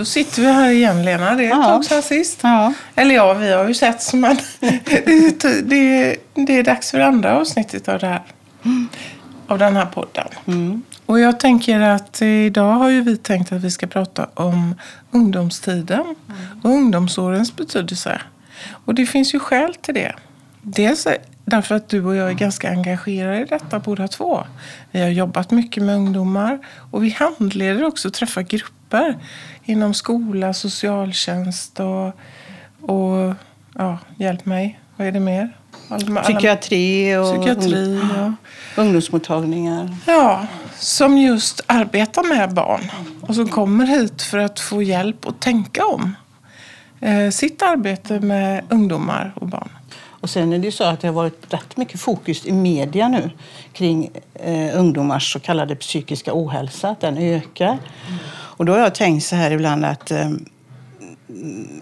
Då 0.00 0.04
sitter 0.04 0.42
vi 0.42 0.48
här 0.48 0.70
igen 0.70 1.04
Lena. 1.04 1.34
Det 1.34 1.44
är 1.44 1.50
ett 1.50 1.56
Ja. 1.56 1.64
tag 1.64 1.84
sedan 1.84 2.02
sist. 2.02 2.38
Ja. 2.42 2.72
Eller 2.94 3.14
ja, 3.14 3.34
vi 3.34 3.52
har 3.52 3.68
ju 3.68 3.74
sett 3.74 4.14
men 4.14 4.36
det, 4.60 5.62
det, 5.62 6.16
det 6.34 6.58
är 6.58 6.62
dags 6.62 6.90
för 6.90 7.00
andra 7.00 7.36
avsnittet 7.38 7.88
av 7.88 7.98
det 7.98 8.06
här. 8.06 8.22
Av 9.46 9.58
den 9.58 9.76
här 9.76 9.86
podden. 9.86 10.26
Mm. 10.46 10.82
Och 11.06 11.20
jag 11.20 11.40
tänker 11.40 11.80
att 11.80 12.22
idag 12.22 12.72
har 12.72 12.88
ju 12.88 13.02
vi 13.02 13.16
tänkt 13.16 13.52
att 13.52 13.60
vi 13.60 13.70
ska 13.70 13.86
prata 13.86 14.26
om 14.34 14.74
ungdomstiden 15.10 16.14
och 16.62 16.70
ungdomsårens 16.70 17.56
betydelse. 17.56 18.20
Och 18.84 18.94
det 18.94 19.06
finns 19.06 19.34
ju 19.34 19.38
skäl 19.38 19.74
till 19.74 19.94
det. 19.94 20.12
Dels 20.62 21.06
därför 21.44 21.74
att 21.74 21.88
du 21.88 22.04
och 22.04 22.16
jag 22.16 22.28
är 22.28 22.34
ganska 22.34 22.70
engagerade 22.70 23.40
i 23.40 23.44
detta 23.44 23.78
båda 23.78 24.08
två. 24.08 24.44
Vi 24.90 25.00
har 25.00 25.08
jobbat 25.08 25.50
mycket 25.50 25.82
med 25.82 25.96
ungdomar 25.96 26.58
och 26.90 27.04
vi 27.04 27.10
handleder 27.10 27.84
också 27.84 28.08
och 28.08 28.14
träffar 28.14 28.42
grupper 28.42 28.79
inom 29.64 29.94
skola, 29.94 30.52
socialtjänst 30.54 31.80
och, 31.80 32.06
och 32.90 33.34
ja, 33.74 33.98
hjälp 34.16 34.46
mig, 34.46 34.80
vad 34.96 35.06
är 35.06 35.12
det 35.12 35.20
mer? 35.20 35.56
Alla- 35.88 36.22
Psykiatri 36.22 37.16
och 37.16 37.34
Psykiatri, 37.34 38.00
ja. 38.16 38.32
ungdomsmottagningar. 38.76 39.96
Ja, 40.06 40.46
som 40.78 41.18
just 41.18 41.60
arbetar 41.66 42.22
med 42.22 42.54
barn 42.54 42.90
och 43.20 43.34
som 43.34 43.48
kommer 43.48 43.86
hit 43.86 44.22
för 44.22 44.38
att 44.38 44.60
få 44.60 44.82
hjälp 44.82 45.26
att 45.26 45.40
tänka 45.40 45.86
om 45.86 46.16
eh, 47.00 47.30
sitt 47.30 47.62
arbete 47.62 48.20
med 48.20 48.64
ungdomar 48.68 49.32
och 49.34 49.46
barn. 49.46 49.68
Och 50.22 50.30
sen 50.30 50.52
är 50.52 50.58
det 50.58 50.64
ju 50.64 50.72
så 50.72 50.84
att 50.84 51.00
det 51.00 51.08
har 51.08 51.14
varit 51.14 51.54
rätt 51.54 51.76
mycket 51.76 52.00
fokus 52.00 52.46
i 52.46 52.52
media 52.52 53.08
nu 53.08 53.30
kring 53.72 54.10
eh, 54.34 54.78
ungdomars 54.78 55.32
så 55.32 55.40
kallade 55.40 55.76
psykiska 55.76 56.30
ohälsa, 56.34 56.88
att 56.88 57.00
den 57.00 57.18
ökar. 57.18 57.78
Och 58.60 58.66
då 58.66 58.72
har 58.72 58.78
jag 58.78 58.94
tänkt 58.94 59.24
så 59.24 59.36
här 59.36 59.50
ibland 59.50 59.84
att, 59.84 60.10
eh, 60.10 60.30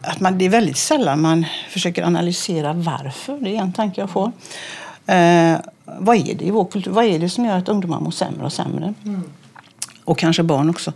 att 0.03 0.21
man, 0.21 0.39
det 0.39 0.45
är 0.45 0.49
väldigt 0.49 0.77
sällan 0.77 1.21
man 1.21 1.45
försöker 1.71 2.03
analysera 2.03 2.73
varför. 2.73 3.39
Det 3.41 3.57
är 3.57 3.61
en 3.61 3.73
tanke 3.73 4.01
jag 4.01 4.11
får. 4.11 4.27
Eh, 5.07 5.57
vad 5.85 6.17
är 6.17 6.35
det 6.35 6.45
i 6.45 6.51
vår 6.51 6.65
kultur? 6.65 6.91
Vad 6.91 7.05
är 7.05 7.19
det 7.19 7.29
som 7.29 7.45
gör 7.45 7.57
att 7.59 7.69
ungdomar 7.69 8.01
mår 8.01 8.11
sämre 8.11 8.45
och 8.45 8.53
sämre? 8.53 8.95
Och 10.05 10.19
kanske 10.19 10.43
barn 10.43 10.71
också. 10.71 10.93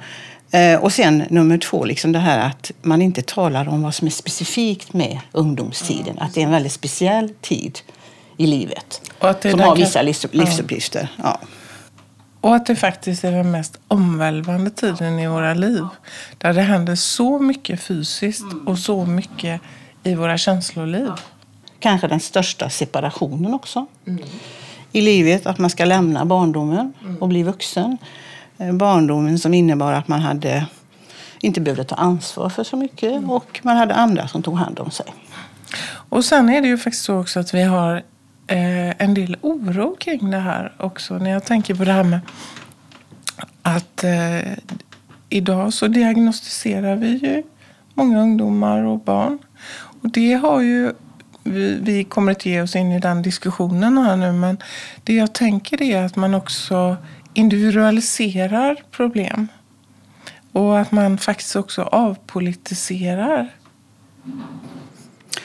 Eh, 0.50 0.80
och 0.80 0.92
sen 0.92 1.24
nummer 1.30 1.58
två, 1.58 1.84
liksom 1.84 2.12
det 2.12 2.18
här 2.18 2.38
att 2.46 2.70
man 2.82 3.02
inte 3.02 3.22
talar 3.22 3.68
om 3.68 3.82
vad 3.82 3.94
som 3.94 4.06
är 4.06 4.10
specifikt 4.12 4.92
med 4.92 5.18
ungdomstiden. 5.32 6.18
Att 6.18 6.34
det 6.34 6.40
är 6.40 6.44
en 6.44 6.50
väldigt 6.50 6.72
speciell 6.72 7.28
tid 7.40 7.78
i 8.36 8.46
livet. 8.46 9.10
Som 9.50 9.60
har 9.60 9.76
vissa 9.76 10.02
livs- 10.02 10.28
livsuppgifter. 10.32 11.08
Ja. 11.22 11.40
Och 12.42 12.54
att 12.54 12.66
det 12.66 12.76
faktiskt 12.76 13.24
är 13.24 13.32
den 13.32 13.50
mest 13.50 13.80
omvälvande 13.88 14.70
tiden 14.70 15.18
i 15.18 15.26
våra 15.26 15.54
liv. 15.54 15.84
Där 16.38 16.52
det 16.52 16.62
händer 16.62 16.94
så 16.94 17.38
mycket 17.38 17.80
fysiskt 17.80 18.44
och 18.66 18.78
så 18.78 19.06
mycket 19.06 19.60
i 20.02 20.14
våra 20.14 20.38
känsloliv. 20.38 21.10
Kanske 21.80 22.08
den 22.08 22.20
största 22.20 22.70
separationen 22.70 23.54
också. 23.54 23.86
I 24.92 25.00
livet, 25.00 25.46
att 25.46 25.58
man 25.58 25.70
ska 25.70 25.84
lämna 25.84 26.24
barndomen 26.24 26.92
och 27.20 27.28
bli 27.28 27.42
vuxen. 27.42 27.98
Eh, 28.58 28.72
Barndomen 28.72 29.38
som 29.38 29.54
innebar 29.54 29.92
att 29.92 30.08
man 30.08 30.20
hade 30.20 30.66
inte 31.40 31.60
behövde 31.60 31.84
ta 31.84 31.94
ansvar 31.94 32.48
för 32.48 32.64
så 32.64 32.76
mycket 32.76 33.24
och 33.28 33.60
man 33.62 33.76
hade 33.76 33.94
andra 33.94 34.28
som 34.28 34.42
tog 34.42 34.56
hand 34.56 34.80
om 34.80 34.90
sig. 34.90 35.06
Och 36.08 36.24
sen 36.24 36.48
är 36.48 36.60
det 36.60 36.68
ju 36.68 36.78
faktiskt 36.78 37.04
så 37.04 37.20
också 37.20 37.40
att 37.40 37.54
vi 37.54 37.62
har 37.62 38.02
eh, 38.46 39.02
en 39.02 39.14
del 39.14 39.36
oro 39.40 39.96
kring 39.96 40.30
det 40.30 40.38
här 40.38 40.72
också. 40.78 41.18
När 41.18 41.30
jag 41.30 41.44
tänker 41.44 41.74
på 41.74 41.84
det 41.84 41.92
här 41.92 42.04
med 42.04 42.20
att 43.62 44.04
eh, 44.04 44.52
idag 45.28 45.72
så 45.72 45.88
diagnostiserar 45.88 46.96
vi 46.96 47.08
ju 47.08 47.42
många 47.94 48.20
ungdomar 48.20 48.82
och 48.82 48.98
barn. 48.98 49.38
Och 50.02 50.10
det 50.10 50.32
har 50.32 50.60
ju, 50.60 50.92
vi, 51.42 51.78
vi 51.82 52.04
kommer 52.04 52.32
inte 52.32 52.50
ge 52.50 52.62
oss 52.62 52.76
in 52.76 52.92
i 52.92 53.00
den 53.00 53.22
diskussionen 53.22 53.98
här 53.98 54.16
nu, 54.16 54.32
men 54.32 54.58
det 55.04 55.14
jag 55.14 55.32
tänker 55.32 55.82
är 55.82 56.02
att 56.02 56.16
man 56.16 56.34
också 56.34 56.96
individualiserar 57.34 58.76
problem. 58.90 59.48
Och 60.52 60.80
att 60.80 60.92
man 60.92 61.18
faktiskt 61.18 61.56
också 61.56 61.82
avpolitiserar 61.82 63.48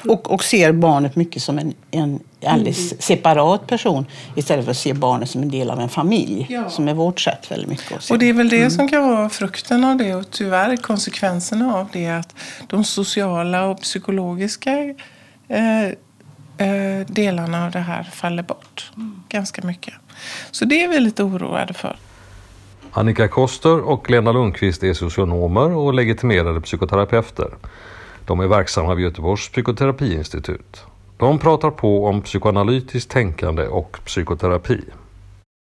Och, 0.05 0.31
och 0.31 0.43
ser 0.43 0.71
barnet 0.71 1.15
mycket 1.15 1.43
som 1.43 1.59
en, 1.59 1.73
en 1.91 2.19
alldeles 2.45 3.01
separat 3.01 3.67
person 3.67 4.05
istället 4.35 4.65
för 4.65 4.71
att 4.71 4.77
se 4.77 4.93
barnet 4.93 5.29
som 5.29 5.41
en 5.41 5.49
del 5.49 5.69
av 5.69 5.79
en 5.79 5.89
familj. 5.89 6.47
Ja. 6.49 6.69
Som 6.69 6.87
är 6.87 6.93
vårt 6.93 7.19
sätt 7.19 7.51
väldigt 7.51 7.69
mycket 7.69 7.97
att 7.97 8.03
se. 8.03 8.13
Och 8.13 8.19
det 8.19 8.29
är 8.29 8.33
väl 8.33 8.49
det 8.49 8.71
som 8.71 8.87
kan 8.87 9.09
vara 9.09 9.29
frukten 9.29 9.83
av 9.83 9.97
det 9.97 10.15
och 10.15 10.31
tyvärr 10.31 10.77
konsekvenserna 10.77 11.75
av 11.75 11.87
det 11.93 12.07
att 12.07 12.35
de 12.67 12.83
sociala 12.83 13.65
och 13.65 13.81
psykologiska 13.81 14.71
eh, 15.47 15.85
eh, 16.67 17.05
delarna 17.07 17.65
av 17.65 17.71
det 17.71 17.79
här 17.79 18.03
faller 18.03 18.43
bort 18.43 18.91
ganska 19.29 19.61
mycket. 19.61 19.93
Så 20.51 20.65
det 20.65 20.83
är 20.83 20.87
vi 20.87 20.99
lite 20.99 21.23
oroade 21.23 21.73
för. 21.73 21.97
Annika 22.91 23.27
Koster 23.27 23.79
och 23.79 24.09
Lena 24.09 24.31
Lundqvist 24.31 24.83
är 24.83 24.93
socionomer 24.93 25.71
och 25.71 25.93
legitimerade 25.93 26.61
psykoterapeuter. 26.61 27.49
De 28.25 28.39
är 28.39 28.47
verksamma 28.47 28.95
vid 28.95 29.05
Göteborgs 29.05 29.49
psykoterapiinstitut. 29.49 30.85
De 31.17 31.39
pratar 31.39 31.71
på 31.71 32.05
om 32.05 32.21
psykoanalytiskt 32.21 33.11
tänkande 33.11 33.67
och 33.67 33.99
psykoterapi. 34.05 34.81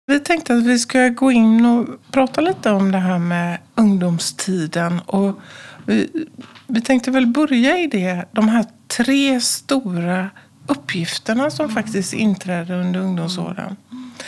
Vi 0.06 0.20
tänkte 0.20 0.54
att 0.54 0.66
vi 0.66 0.78
ska 0.78 1.08
gå 1.08 1.32
in 1.32 1.66
och 1.66 1.86
prata 2.12 2.40
lite 2.40 2.70
om 2.70 2.92
det 2.92 2.98
här 2.98 3.18
med 3.18 3.58
ungdomstiden. 3.74 5.00
Och 5.06 5.40
vi, 5.86 6.26
vi 6.66 6.80
tänkte 6.80 7.10
väl 7.10 7.26
börja 7.26 7.78
i 7.78 7.86
det, 7.86 8.24
de 8.32 8.48
här 8.48 8.64
tre 8.86 9.40
stora 9.40 10.30
uppgifterna 10.66 11.50
som 11.50 11.68
faktiskt 11.68 12.12
inträder 12.12 12.80
under 12.80 13.00
ungdomsåren. 13.00 13.76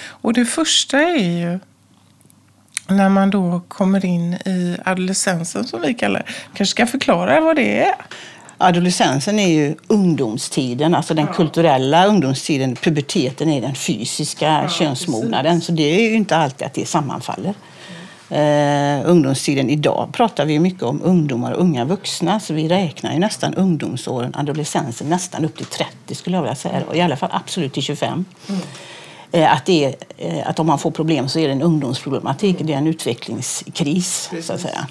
Och 0.06 0.32
det 0.32 0.44
första 0.44 0.98
är 1.00 1.38
ju 1.38 1.58
när 2.88 3.08
man 3.08 3.30
då 3.30 3.60
kommer 3.68 4.04
in 4.04 4.34
i 4.34 4.76
adolescensen 4.84 5.64
som 5.64 5.80
vi 5.80 5.94
kallar 5.94 6.20
det. 6.20 6.32
kanske 6.54 6.66
ska 6.66 6.86
förklara 6.86 7.40
vad 7.40 7.56
det 7.56 7.80
är. 7.80 7.94
Adolescensen 8.62 9.38
är 9.38 9.48
ju 9.48 9.74
ungdomstiden, 9.86 10.94
alltså 10.94 11.14
den 11.14 11.26
kulturella 11.26 12.06
ungdomstiden. 12.06 12.76
Puberteten 12.76 13.48
är 13.48 13.60
den 13.60 13.74
fysiska 13.74 14.68
könsmognaden. 14.68 15.60
Så 15.60 15.72
det 15.72 15.82
är 15.82 16.10
ju 16.10 16.16
inte 16.16 16.36
alltid 16.36 16.66
att 16.66 16.74
det 16.74 16.86
sammanfaller. 16.86 17.54
Eh, 18.30 19.10
ungdomstiden 19.10 19.70
idag 19.70 20.08
pratar 20.12 20.44
vi 20.46 20.58
mycket 20.58 20.82
om 20.82 21.00
ungdomar 21.04 21.52
och 21.52 21.60
unga 21.60 21.84
vuxna. 21.84 22.40
Så 22.40 22.54
vi 22.54 22.68
räknar 22.68 23.12
ju 23.12 23.18
nästan 23.18 23.54
ungdomsåren, 23.54 24.34
adolescensen, 24.34 25.08
nästan 25.08 25.44
upp 25.44 25.56
till 25.56 25.66
30 25.66 26.14
skulle 26.14 26.36
jag 26.36 26.42
vilja 26.42 26.54
säga. 26.54 26.82
Och 26.88 26.96
I 26.96 27.00
alla 27.00 27.16
fall 27.16 27.30
absolut 27.32 27.72
till 27.72 27.82
25. 27.82 28.24
Eh, 29.32 29.52
Att, 29.52 29.66
det 29.66 29.84
är, 29.84 29.94
eh, 30.18 30.48
att 30.48 30.58
om 30.58 30.66
man 30.66 30.78
får 30.78 30.90
problem 30.90 31.28
så 31.28 31.38
är 31.38 31.46
det 31.46 31.52
en 31.52 31.62
ungdomsproblematik. 31.62 32.56
Det 32.60 32.72
är 32.72 32.78
en 32.78 32.86
utvecklingskris, 32.86 34.30
så 34.42 34.52
att 34.52 34.60
säga. 34.60 34.86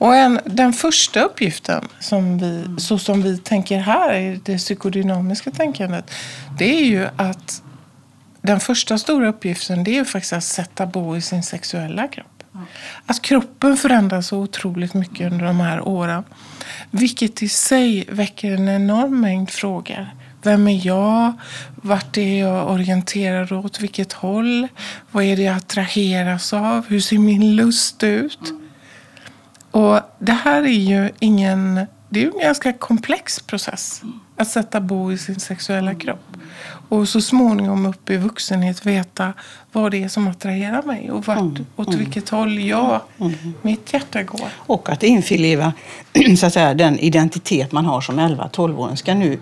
Och 0.00 0.16
en, 0.16 0.40
den 0.44 0.72
första 0.72 1.22
uppgiften, 1.22 1.88
som 1.98 2.38
vi, 2.38 2.80
så 2.80 2.98
som 2.98 3.22
vi 3.22 3.38
tänker 3.38 3.78
här 3.78 4.14
i 4.14 4.40
det 4.44 4.58
psykodynamiska 4.58 5.50
tänkandet, 5.50 6.10
det 6.58 6.80
är 6.80 6.84
ju 6.84 7.08
att 7.16 7.62
den 8.42 8.60
första 8.60 8.98
stora 8.98 9.28
uppgiften 9.28 9.84
det 9.84 9.90
är 9.90 9.94
ju 9.94 10.04
faktiskt 10.04 10.32
att 10.32 10.44
sätta 10.44 10.86
bo 10.86 11.16
i 11.16 11.20
sin 11.20 11.42
sexuella 11.42 12.08
kropp. 12.08 12.44
Att 13.06 13.22
kroppen 13.22 13.76
förändras 13.76 14.26
så 14.26 14.38
otroligt 14.38 14.94
mycket 14.94 15.32
under 15.32 15.44
de 15.46 15.60
här 15.60 15.88
åren. 15.88 16.24
Vilket 16.90 17.42
i 17.42 17.48
sig 17.48 18.04
väcker 18.08 18.50
en 18.50 18.68
enorm 18.68 19.20
mängd 19.20 19.50
frågor. 19.50 20.06
Vem 20.42 20.68
är 20.68 20.86
jag? 20.86 21.32
Vart 21.76 22.16
är 22.16 22.40
jag 22.40 22.70
orienterad 22.70 23.52
åt? 23.52 23.80
Vilket 23.80 24.12
håll? 24.12 24.68
Vad 25.10 25.24
är 25.24 25.36
det 25.36 25.42
jag 25.42 25.56
attraheras 25.56 26.52
av? 26.52 26.86
Hur 26.88 27.00
ser 27.00 27.18
min 27.18 27.56
lust 27.56 28.02
ut? 28.02 28.52
Och 29.70 30.00
det 30.18 30.32
här 30.32 30.62
är 30.62 30.68
ju 30.68 31.10
ingen... 31.18 31.86
Det 32.08 32.20
är 32.20 32.24
ju 32.24 32.30
en 32.30 32.40
ganska 32.40 32.72
komplex 32.72 33.40
process. 33.40 34.02
Att 34.36 34.48
sätta 34.48 34.80
bo 34.80 35.12
i 35.12 35.18
sin 35.18 35.40
sexuella 35.40 35.94
kropp. 35.94 36.26
Och 36.90 37.08
så 37.08 37.20
småningom 37.20 37.86
upp 37.86 38.10
i 38.10 38.16
vuxenhet 38.16 38.86
veta 38.86 39.32
vad 39.72 39.90
det 39.90 40.02
är 40.02 40.08
som 40.08 40.28
attraherar 40.28 40.82
mig. 40.82 41.10
Och 41.10 41.26
vart, 41.26 41.60
åt 41.76 41.94
vilket 41.94 42.28
håll 42.28 42.58
jag, 42.58 43.00
mitt 43.62 43.92
hjärta 43.92 44.22
går. 44.22 44.48
Och 44.54 44.88
att 44.88 45.02
införliva 45.02 45.72
så 46.38 46.46
att 46.46 46.52
säga, 46.52 46.74
den 46.74 46.98
identitet 46.98 47.72
man 47.72 47.84
har 47.84 48.00
som 48.00 48.20
11-12-åring 48.20 48.96
ska 48.96 49.14
nu 49.14 49.38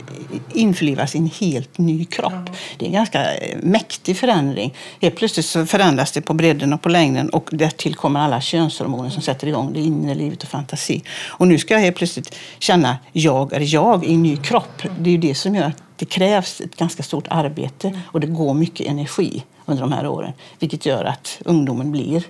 införlivas 0.53 1.15
i 1.15 1.19
en 1.19 1.31
helt 1.41 1.79
ny 1.79 2.05
kropp. 2.05 2.51
Det 2.79 2.85
är 2.85 2.87
en 2.87 2.95
ganska 2.95 3.27
mäktig 3.63 4.17
förändring. 4.17 4.75
Helt 5.01 5.17
plötsligt 5.17 5.47
så 5.47 5.67
förändras 5.67 6.13
det 6.13 6.21
på 6.21 6.35
bredden 6.35 6.73
och 6.73 6.83
på 6.83 6.89
längden 6.89 7.31
och 7.31 7.49
därtill 7.53 7.95
kommer 7.95 8.21
alla 8.21 8.41
könshormoner 8.41 9.11
som 9.11 9.23
sätter 9.23 9.47
igång 9.47 9.73
det 9.73 9.81
inre 9.81 10.15
livet 10.15 10.43
och 10.43 10.49
fantasi. 10.49 11.03
Och 11.29 11.49
nu 11.49 11.59
ska 11.59 11.75
jag 11.75 11.81
helt 11.81 11.97
plötsligt 11.97 12.35
känna 12.59 12.99
jag 13.13 13.53
är 13.53 13.75
jag 13.75 14.05
i 14.05 14.15
en 14.15 14.23
ny 14.23 14.37
kropp. 14.37 14.83
Det 14.99 15.11
är 15.11 15.13
ju 15.13 15.19
det 15.19 15.35
som 15.35 15.55
gör 15.55 15.65
att 15.65 15.88
det 15.99 16.05
krävs 16.05 16.61
ett 16.61 16.77
ganska 16.77 17.03
stort 17.03 17.27
arbete 17.31 18.01
och 18.07 18.21
det 18.21 18.27
går 18.27 18.55
mycket 18.55 18.87
energi 18.87 19.45
under 19.67 19.83
de 19.83 19.93
här 19.93 20.07
åren. 20.07 20.33
Vilket 20.59 20.87
gör 20.87 21.05
att 21.05 21.39
ungdomen 21.45 21.93
blir 21.93 22.25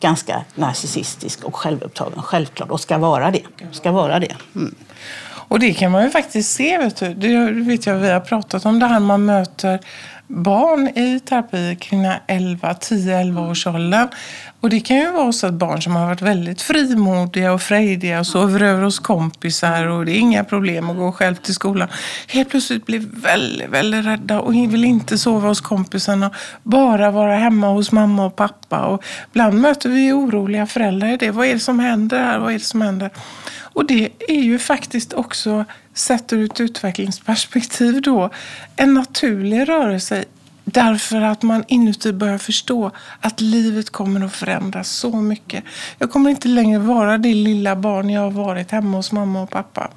ganska 0.00 0.44
narcissistisk 0.54 1.44
och 1.44 1.56
självupptagen, 1.56 2.22
självklart, 2.22 2.70
och 2.70 2.80
ska 2.80 2.98
vara 2.98 3.30
det. 3.30 3.42
Ska 3.72 3.92
vara 3.92 4.18
det. 4.18 4.36
Mm. 4.54 4.74
Och 5.48 5.58
det 5.58 5.74
kan 5.74 5.92
man 5.92 6.04
ju 6.04 6.10
faktiskt 6.10 6.52
se. 6.52 6.78
Vet 6.78 6.96
du. 6.96 7.14
Det 7.14 7.50
vet 7.50 7.86
jag, 7.86 7.94
vi 7.94 8.10
har 8.10 8.20
pratat 8.20 8.66
om 8.66 8.78
det 8.78 8.86
här 8.86 9.00
man 9.00 9.24
möter 9.24 9.80
barn 10.26 10.88
i 10.88 11.20
terapi 11.20 11.76
kring 11.80 12.06
11, 12.26 12.72
10-11 12.72 13.50
års 13.50 13.66
åldern. 13.66 14.08
Och 14.64 14.70
det 14.70 14.80
kan 14.80 14.96
ju 14.96 15.10
vara 15.10 15.32
så 15.32 15.46
att 15.46 15.54
barn 15.54 15.82
som 15.82 15.96
har 15.96 16.06
varit 16.06 16.22
väldigt 16.22 16.62
frimodiga 16.62 17.52
och 17.52 17.62
frejdiga 17.62 18.20
och 18.20 18.26
sover 18.26 18.62
över 18.62 18.82
hos 18.82 18.98
kompisar 18.98 19.86
och 19.86 20.04
det 20.04 20.12
är 20.12 20.18
inga 20.18 20.44
problem 20.44 20.90
att 20.90 20.96
gå 20.96 21.12
själv 21.12 21.34
till 21.34 21.54
skolan. 21.54 21.88
Helt 22.28 22.50
plötsligt 22.50 22.86
blir 22.86 23.02
väldigt, 23.12 23.68
väldigt 23.68 24.04
rädda 24.04 24.40
och 24.40 24.54
vill 24.54 24.84
inte 24.84 25.18
sova 25.18 25.48
hos 25.48 25.60
kompisarna. 25.60 26.30
Bara 26.62 27.10
vara 27.10 27.36
hemma 27.36 27.68
hos 27.68 27.92
mamma 27.92 28.26
och 28.26 28.36
pappa. 28.36 28.84
Och 28.84 29.04
ibland 29.30 29.60
möter 29.60 29.88
vi 29.88 30.12
oroliga 30.12 30.66
föräldrar 30.66 31.08
i 31.08 31.16
det. 31.16 31.30
Vad 31.30 31.46
är 31.46 31.54
det 31.54 31.60
som 31.60 31.78
händer 31.78 32.18
här? 32.18 32.38
Vad 32.38 32.48
är 32.48 32.58
det 32.58 32.64
som 32.64 32.80
händer? 32.80 33.10
Och 33.58 33.86
det 33.86 34.08
är 34.28 34.42
ju 34.42 34.58
faktiskt 34.58 35.12
också, 35.12 35.64
sett 35.94 36.32
ur 36.32 36.44
ett 36.44 36.60
utvecklingsperspektiv 36.60 38.02
då, 38.02 38.30
en 38.76 38.94
naturlig 38.94 39.68
rörelse 39.68 40.24
Därför 40.74 41.20
att 41.20 41.42
man 41.42 41.64
inuti 41.68 42.12
börjar 42.12 42.38
förstå 42.38 42.90
att 43.20 43.40
livet 43.40 43.90
kommer 43.90 44.24
att 44.24 44.32
förändras 44.32 44.88
så 44.88 45.16
mycket. 45.16 45.64
Jag 45.98 46.10
kommer 46.10 46.30
inte 46.30 46.48
längre 46.48 46.78
vara 46.78 47.18
det 47.18 47.34
lilla 47.34 47.76
barn 47.76 48.10
jag 48.10 48.20
har 48.20 48.30
varit 48.30 48.70
hemma 48.70 48.96
hos 48.96 49.12
mamma 49.12 49.42
och 49.42 49.50
pappa. 49.50 49.90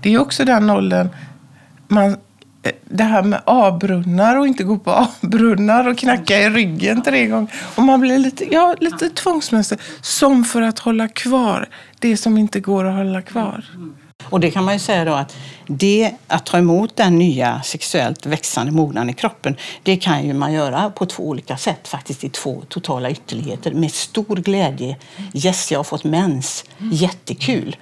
Det 0.00 0.14
är 0.14 0.18
också 0.18 0.44
den 0.44 0.70
åldern 0.70 1.08
man 1.88 2.16
eh, 2.62 2.72
det 2.84 3.04
här 3.04 3.22
med 3.22 3.40
avbrunnar 3.44 4.36
och 4.36 4.46
inte 4.46 4.64
gå 4.64 4.78
på 4.78 4.90
avbrunnar 5.22 5.88
och 5.88 5.98
knacka 5.98 6.38
i 6.38 6.50
ryggen 6.50 7.02
tre 7.02 7.26
gånger. 7.26 7.52
Och 7.74 7.82
man 7.82 8.00
blir 8.00 8.18
lite, 8.18 8.54
ja, 8.54 8.74
lite 8.80 9.10
tvångsmässig. 9.10 9.78
Som 10.00 10.44
för 10.44 10.62
att 10.62 10.78
hålla 10.78 11.08
kvar 11.08 11.68
det 11.98 12.16
som 12.16 12.38
inte 12.38 12.60
går 12.60 12.84
att 12.84 12.96
hålla 12.96 13.22
kvar. 13.22 13.64
Och 14.22 14.40
det 14.40 14.50
kan 14.50 14.64
man 14.64 14.74
ju 14.74 14.80
säga 14.80 15.04
då 15.04 15.12
att 15.12 15.36
det, 15.66 16.12
att 16.26 16.46
ta 16.46 16.58
emot 16.58 16.96
den 16.96 17.18
nya 17.18 17.62
sexuellt 17.62 18.26
växande 18.26 18.72
mognaden 18.72 19.10
i 19.10 19.12
kroppen, 19.12 19.56
det 19.82 19.96
kan 19.96 20.26
ju 20.26 20.34
man 20.34 20.52
göra 20.52 20.90
på 20.90 21.06
två 21.06 21.28
olika 21.28 21.56
sätt, 21.56 21.88
faktiskt 21.88 22.24
i 22.24 22.28
två 22.28 22.62
totala 22.68 23.10
ytterligheter. 23.10 23.72
Med 23.72 23.92
stor 23.92 24.36
glädje. 24.36 24.96
Yes, 25.34 25.72
jag 25.72 25.78
har 25.78 25.84
fått 25.84 26.04
mens. 26.04 26.64
Jättekul. 26.92 27.76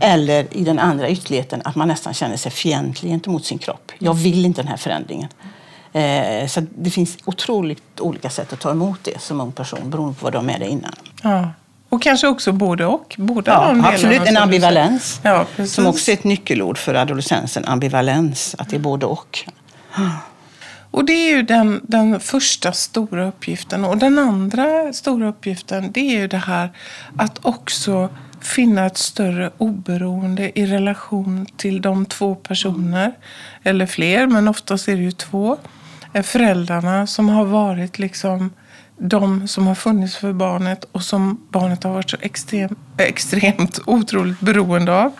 Eller 0.00 0.56
i 0.56 0.64
den 0.64 0.78
andra 0.78 1.08
ytterligheten, 1.08 1.62
att 1.64 1.74
man 1.74 1.88
nästan 1.88 2.14
känner 2.14 2.36
sig 2.36 2.52
fientlig 2.52 3.10
gentemot 3.10 3.44
sin 3.44 3.58
kropp. 3.58 3.92
Jag 3.98 4.14
vill 4.14 4.44
inte 4.44 4.62
den 4.62 4.68
här 4.68 4.76
förändringen. 4.76 5.28
Eh, 5.92 6.46
så 6.46 6.66
det 6.76 6.90
finns 6.90 7.18
otroligt 7.24 8.00
olika 8.00 8.30
sätt 8.30 8.52
att 8.52 8.60
ta 8.60 8.70
emot 8.70 8.98
det 9.02 9.20
som 9.20 9.40
ung 9.40 9.52
person 9.52 9.90
beroende 9.90 10.14
på 10.14 10.24
vad 10.24 10.32
du 10.32 10.38
har 10.38 10.44
med 10.44 10.60
dig 10.60 10.68
innan. 10.68 10.92
Ja. 11.22 11.48
Och 11.90 12.02
kanske 12.02 12.28
också 12.28 12.52
både 12.52 12.86
och. 12.86 13.14
Båda 13.18 13.52
ja, 13.52 13.68
de 13.68 13.84
absolut, 13.84 14.26
en 14.26 14.36
ambivalens. 14.36 15.20
Ja, 15.22 15.46
som 15.66 15.86
också 15.86 16.10
är 16.10 16.14
ett 16.14 16.24
nyckelord 16.24 16.78
för 16.78 16.94
adolescensen. 16.94 17.64
Ambivalens, 17.64 18.54
att 18.58 18.68
det 18.68 18.76
är 18.76 18.80
både 18.80 19.06
och. 19.06 19.38
Och 20.90 21.04
det 21.04 21.12
är 21.12 21.36
ju 21.36 21.42
den, 21.42 21.80
den 21.82 22.20
första 22.20 22.72
stora 22.72 23.28
uppgiften. 23.28 23.84
Och 23.84 23.96
den 23.96 24.18
andra 24.18 24.92
stora 24.92 25.28
uppgiften 25.28 25.92
det 25.92 26.00
är 26.00 26.20
ju 26.20 26.28
det 26.28 26.36
här 26.36 26.70
att 27.16 27.44
också 27.44 28.08
finna 28.40 28.86
ett 28.86 28.98
större 28.98 29.50
oberoende 29.58 30.58
i 30.58 30.66
relation 30.66 31.46
till 31.56 31.82
de 31.82 32.06
två 32.06 32.34
personer, 32.34 33.12
eller 33.62 33.86
fler, 33.86 34.26
men 34.26 34.48
oftast 34.48 34.88
är 34.88 34.96
det 34.96 35.02
ju 35.02 35.12
två, 35.12 35.56
föräldrarna 36.22 37.06
som 37.06 37.28
har 37.28 37.44
varit 37.44 37.98
liksom 37.98 38.50
de 39.02 39.48
som 39.48 39.66
har 39.66 39.74
funnits 39.74 40.16
för 40.16 40.32
barnet 40.32 40.84
och 40.92 41.02
som 41.02 41.46
barnet 41.50 41.84
har 41.84 41.92
varit 41.92 42.10
så 42.10 42.16
extrem, 42.20 42.76
extremt 42.96 43.80
otroligt 43.86 44.40
beroende 44.40 45.02
av. 45.02 45.12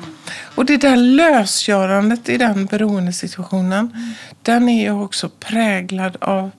Och 0.54 0.64
det 0.64 0.76
där 0.76 0.96
lösgörandet 0.96 2.28
i 2.28 2.36
den 2.36 2.66
beroendesituationen, 2.66 3.92
mm. 3.94 4.12
den 4.42 4.68
är 4.68 4.82
ju 4.82 4.90
också 4.90 5.28
präglad 5.28 6.16
av, 6.20 6.50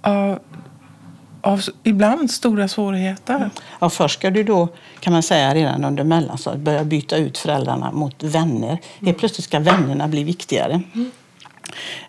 av, 0.00 0.38
av 1.40 1.62
ibland 1.82 2.30
stora 2.30 2.68
svårigheter. 2.68 3.50
Ja, 3.80 3.90
först 3.90 4.18
ska 4.18 4.30
du 4.30 4.42
då, 4.42 4.68
kan 5.00 5.12
man 5.12 5.22
säga, 5.22 5.54
redan 5.54 5.84
under 5.84 6.04
mellanstadiet 6.04 6.62
börja 6.62 6.84
byta 6.84 7.16
ut 7.16 7.38
föräldrarna 7.38 7.92
mot 7.92 8.22
vänner. 8.22 8.78
Helt 9.00 9.18
plötsligt 9.18 9.44
ska 9.44 9.58
vännerna 9.58 10.08
bli 10.08 10.24
viktigare. 10.24 10.82
Mm. 10.94 11.10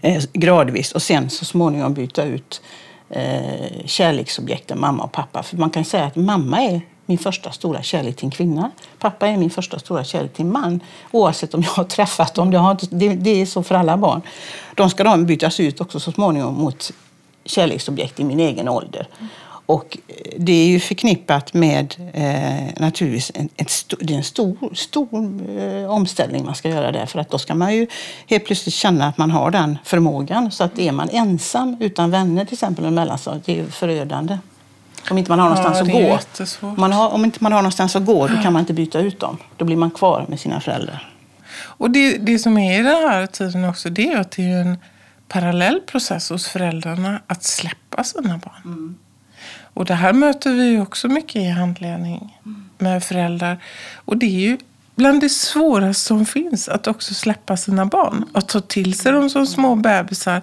Eh, 0.02 0.24
gradvis 0.34 0.92
och 0.92 1.02
sen 1.02 1.30
så 1.30 1.46
småningom 1.46 1.94
byta 1.94 2.24
ut 2.24 2.62
eh, 3.10 3.86
kärleksobjekten 3.86 4.80
mamma 4.80 5.04
och 5.04 5.12
pappa. 5.12 5.44
För 5.44 5.58
man 5.58 5.70
kan 5.70 5.86
säga 5.86 6.06
att 6.06 6.16
mamma 6.16 6.62
är 6.62 6.82
min 7.06 7.18
första 7.18 7.52
stora 7.52 7.82
kärlek 7.82 8.16
till 8.16 8.26
en 8.26 8.32
kvinna. 8.32 8.72
Pappa 9.00 9.28
är 9.28 9.38
min 9.38 9.50
första 9.50 9.80
stora 9.80 10.04
kärlek 10.04 10.34
till 10.34 10.46
en 10.46 10.52
man. 10.52 10.80
Oavsett 11.12 11.54
om 11.54 11.62
jag 11.62 11.72
har 11.72 11.84
träffat 11.84 12.36
dem. 12.36 12.52
Det, 12.52 12.58
har 12.58 12.78
det, 12.90 13.10
det 13.10 13.42
är 13.42 13.46
så 13.46 13.64
för 13.64 13.76
alla 13.76 13.98
barn. 13.98 14.22
De 14.76 14.90
ska 14.90 15.04
de 15.04 15.26
bytas 15.26 15.60
ut 15.60 15.82
också 15.82 16.00
så 16.00 16.12
småningom 16.12 16.54
mot 16.54 16.92
kärleksobjekt 17.46 18.20
i 18.20 18.24
min 18.24 18.40
egen 18.40 18.70
ålder. 18.70 19.08
Och 19.70 19.98
det 20.38 20.52
är 20.52 20.68
ju 20.68 20.80
förknippat 20.80 21.54
med 21.54 21.96
eh, 22.14 22.82
naturligtvis 22.82 23.32
en, 23.36 23.50
ett, 23.56 23.72
det 24.00 24.14
är 24.14 24.18
en 24.18 24.24
stor, 24.24 24.76
stor 24.76 25.10
eh, 25.60 25.92
omställning 25.92 26.46
man 26.46 26.56
ska 26.56 26.70
göra 26.70 26.92
där. 26.92 27.06
För 27.06 27.20
att 27.20 27.30
då 27.30 27.38
ska 27.38 27.56
man 27.56 27.76
ju 27.76 27.88
helt 28.28 28.46
plötsligt 28.46 28.76
känna 28.76 29.08
att 29.08 29.18
man 29.18 29.32
har 29.32 29.52
den 29.52 29.78
förmågan. 29.84 30.52
Så 30.52 30.64
att 30.64 30.80
är 30.80 30.92
man 30.92 31.10
ensam 31.10 31.78
utan 31.80 32.12
vänner 32.12 32.46
till 32.46 32.54
exempel 32.54 32.86
i 32.86 32.92
mellanstadiet, 32.92 33.46
det 33.46 33.60
är 33.60 33.66
förödande. 33.66 34.38
Om 35.12 35.18
inte 35.18 35.32
man 35.32 35.40
har 35.40 35.50
någonstans 35.50 35.90
ja, 35.90 36.16
att 36.16 36.62
gå. 36.62 36.70
Man 36.82 36.92
har, 36.92 37.10
om 37.10 37.26
inte 37.26 37.44
man 37.44 37.52
har 37.52 37.62
någonstans 37.62 37.96
att 37.96 38.06
gå, 38.06 38.28
då 38.28 38.42
kan 38.42 38.54
man 38.54 38.60
inte 38.60 38.74
byta 38.74 39.00
ut 39.00 39.20
dem. 39.20 39.38
Då 39.58 39.66
blir 39.66 39.78
man 39.78 39.92
kvar 39.92 40.26
med 40.30 40.40
sina 40.40 40.62
föräldrar. 40.62 41.14
Och 41.62 41.92
det, 41.92 42.18
det 42.18 42.40
som 42.40 42.58
är 42.58 42.80
i 42.80 42.84
den 42.84 43.10
här 43.10 43.26
tiden 43.26 43.66
också, 43.66 43.90
det 43.90 44.12
är 44.12 44.18
att 44.18 44.32
det 44.32 44.44
är 44.44 44.62
en 44.62 44.78
parallell 45.28 45.80
process 45.80 46.30
hos 46.30 46.48
föräldrarna 46.48 47.22
att 47.28 47.44
släppa 47.44 48.04
sina 48.04 48.38
barn. 48.38 48.62
Mm. 48.66 48.98
Och 49.74 49.86
det 49.86 49.94
här 49.94 50.14
möter 50.14 50.54
vi 50.54 50.80
också 50.80 51.08
mycket 51.08 51.36
i 51.36 51.48
handledning 51.48 52.40
med 52.78 53.04
föräldrar. 53.04 53.64
Och 53.96 54.18
det 54.18 54.26
är 54.26 54.40
ju 54.40 54.58
bland 54.96 55.22
det 55.22 55.30
svåraste 55.30 56.04
som 56.04 56.26
finns 56.26 56.70
att 56.70 56.88
också 56.88 57.14
släppa 57.14 57.58
sina 57.58 57.86
barn. 57.86 58.26
Att 58.34 58.48
ta 58.48 58.60
till 58.60 58.94
sig 58.94 59.12
dem 59.12 59.30
som 59.30 59.48
små 59.48 59.76
bebisar. 59.76 60.42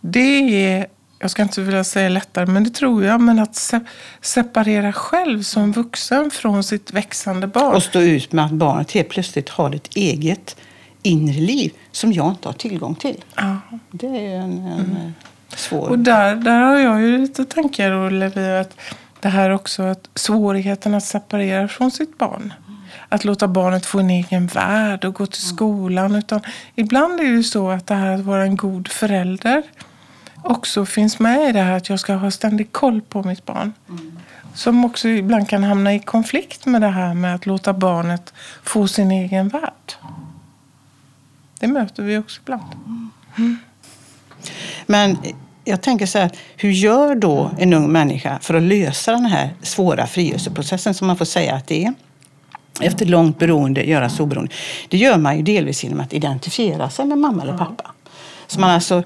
Det 0.00 0.64
är, 0.64 0.86
jag 1.18 1.30
ska 1.30 1.42
inte 1.42 1.60
vilja 1.60 1.84
säga 1.84 2.08
lättare, 2.08 2.46
men 2.46 2.64
det 2.64 2.70
tror 2.70 3.04
jag. 3.04 3.20
Men 3.20 3.38
att 3.38 3.54
se 3.56 3.80
separera 4.20 4.92
själv 4.92 5.42
som 5.42 5.72
vuxen 5.72 6.30
från 6.30 6.64
sitt 6.64 6.92
växande 6.92 7.46
barn. 7.46 7.74
Och 7.74 7.82
stå 7.82 8.00
ut 8.00 8.32
med 8.32 8.44
att 8.44 8.52
barnet 8.52 8.92
helt 8.92 9.08
plötsligt 9.08 9.48
har 9.48 9.74
ett 9.74 9.96
eget 9.96 10.56
inre 11.02 11.40
liv 11.40 11.72
som 11.92 12.12
jag 12.12 12.28
inte 12.28 12.48
har 12.48 12.52
tillgång 12.52 12.94
till. 12.94 13.24
Ja. 13.34 13.56
Det 13.90 14.06
är 14.06 14.36
en, 14.36 14.58
en 14.58 14.80
mm 14.80 15.12
svår. 15.58 15.88
Och 15.88 15.98
där, 15.98 16.36
där 16.36 16.60
har 16.60 16.78
jag 16.78 17.02
ju 17.02 17.18
lite 17.18 17.44
tankar 17.44 17.90
och 17.90 18.12
levererat. 18.12 18.76
Det 19.20 19.28
här 19.28 19.50
också 19.50 19.82
att 19.82 20.08
svårigheten 20.14 20.94
att 20.94 21.04
separera 21.04 21.68
från 21.68 21.90
sitt 21.90 22.18
barn. 22.18 22.52
Att 23.08 23.24
låta 23.24 23.48
barnet 23.48 23.86
få 23.86 23.98
en 23.98 24.10
egen 24.10 24.46
värld 24.46 25.04
och 25.04 25.14
gå 25.14 25.26
till 25.26 25.42
skolan. 25.42 26.16
Utan 26.16 26.40
ibland 26.74 27.20
är 27.20 27.36
det 27.36 27.42
så 27.42 27.70
att 27.70 27.86
det 27.86 27.94
här 27.94 28.14
att 28.14 28.20
vara 28.20 28.42
en 28.42 28.56
god 28.56 28.88
förälder 28.88 29.62
också 30.42 30.86
finns 30.86 31.18
med 31.18 31.48
i 31.48 31.52
det 31.52 31.60
här 31.60 31.76
att 31.76 31.88
jag 31.88 32.00
ska 32.00 32.14
ha 32.14 32.30
ständig 32.30 32.72
koll 32.72 33.00
på 33.00 33.22
mitt 33.22 33.46
barn. 33.46 33.72
Som 34.54 34.84
också 34.84 35.08
ibland 35.08 35.48
kan 35.48 35.64
hamna 35.64 35.94
i 35.94 35.98
konflikt 35.98 36.66
med 36.66 36.80
det 36.80 36.88
här 36.88 37.14
med 37.14 37.34
att 37.34 37.46
låta 37.46 37.72
barnet 37.72 38.34
få 38.62 38.88
sin 38.88 39.10
egen 39.10 39.48
värld. 39.48 39.92
Det 41.60 41.66
möter 41.66 42.02
vi 42.02 42.18
också 42.18 42.40
ibland. 42.40 42.62
Mm. 43.36 43.58
Men 44.86 45.18
jag 45.64 45.82
tänker 45.82 46.06
så 46.06 46.18
här, 46.18 46.30
hur 46.56 46.70
gör 46.70 47.14
då 47.14 47.50
en 47.58 47.72
ung 47.72 47.92
människa 47.92 48.38
för 48.40 48.54
att 48.54 48.62
lösa 48.62 49.12
den 49.12 49.24
här 49.24 49.50
svåra 49.62 50.06
frigörelseprocessen 50.06 50.94
som 50.94 51.06
man 51.06 51.16
får 51.16 51.24
säga 51.24 51.54
att 51.54 51.66
det 51.66 51.84
är? 51.84 51.94
Efter 52.80 53.06
långt 53.06 53.38
beroende 53.38 53.84
göras 53.84 54.20
oberoende. 54.20 54.52
Det 54.88 54.96
gör 54.96 55.18
man 55.18 55.36
ju 55.36 55.42
delvis 55.42 55.84
genom 55.84 56.00
att 56.00 56.12
identifiera 56.12 56.90
sig 56.90 57.04
med 57.04 57.18
mamma 57.18 57.42
eller 57.42 57.58
pappa. 57.58 57.90
Så 58.46 58.60
man 58.60 58.70
alltså 58.70 59.02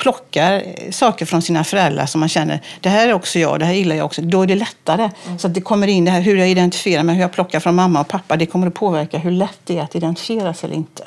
plockar 0.00 0.62
saker 0.90 1.26
från 1.26 1.42
sina 1.42 1.64
föräldrar 1.64 2.06
som 2.06 2.20
man 2.20 2.28
känner, 2.28 2.60
det 2.80 2.88
här 2.88 3.08
är 3.08 3.12
också 3.12 3.38
jag, 3.38 3.58
det 3.58 3.64
här 3.64 3.72
gillar 3.72 3.96
jag 3.96 4.06
också. 4.06 4.22
Då 4.22 4.42
är 4.42 4.46
det 4.46 4.54
lättare. 4.54 5.10
Så 5.38 5.46
att 5.46 5.54
det 5.54 5.60
kommer 5.60 5.86
in 5.86 6.04
det 6.04 6.10
här 6.10 6.20
hur 6.20 6.36
jag 6.36 6.48
identifierar 6.48 7.02
mig, 7.02 7.14
hur 7.14 7.22
jag 7.22 7.32
plockar 7.32 7.60
från 7.60 7.74
mamma 7.74 8.00
och 8.00 8.08
pappa. 8.08 8.36
Det 8.36 8.46
kommer 8.46 8.66
att 8.66 8.74
påverka 8.74 9.18
hur 9.18 9.30
lätt 9.30 9.58
det 9.64 9.78
är 9.78 9.82
att 9.82 9.94
identifiera 9.94 10.54
sig 10.54 10.66
eller 10.66 10.76
inte 10.76 11.02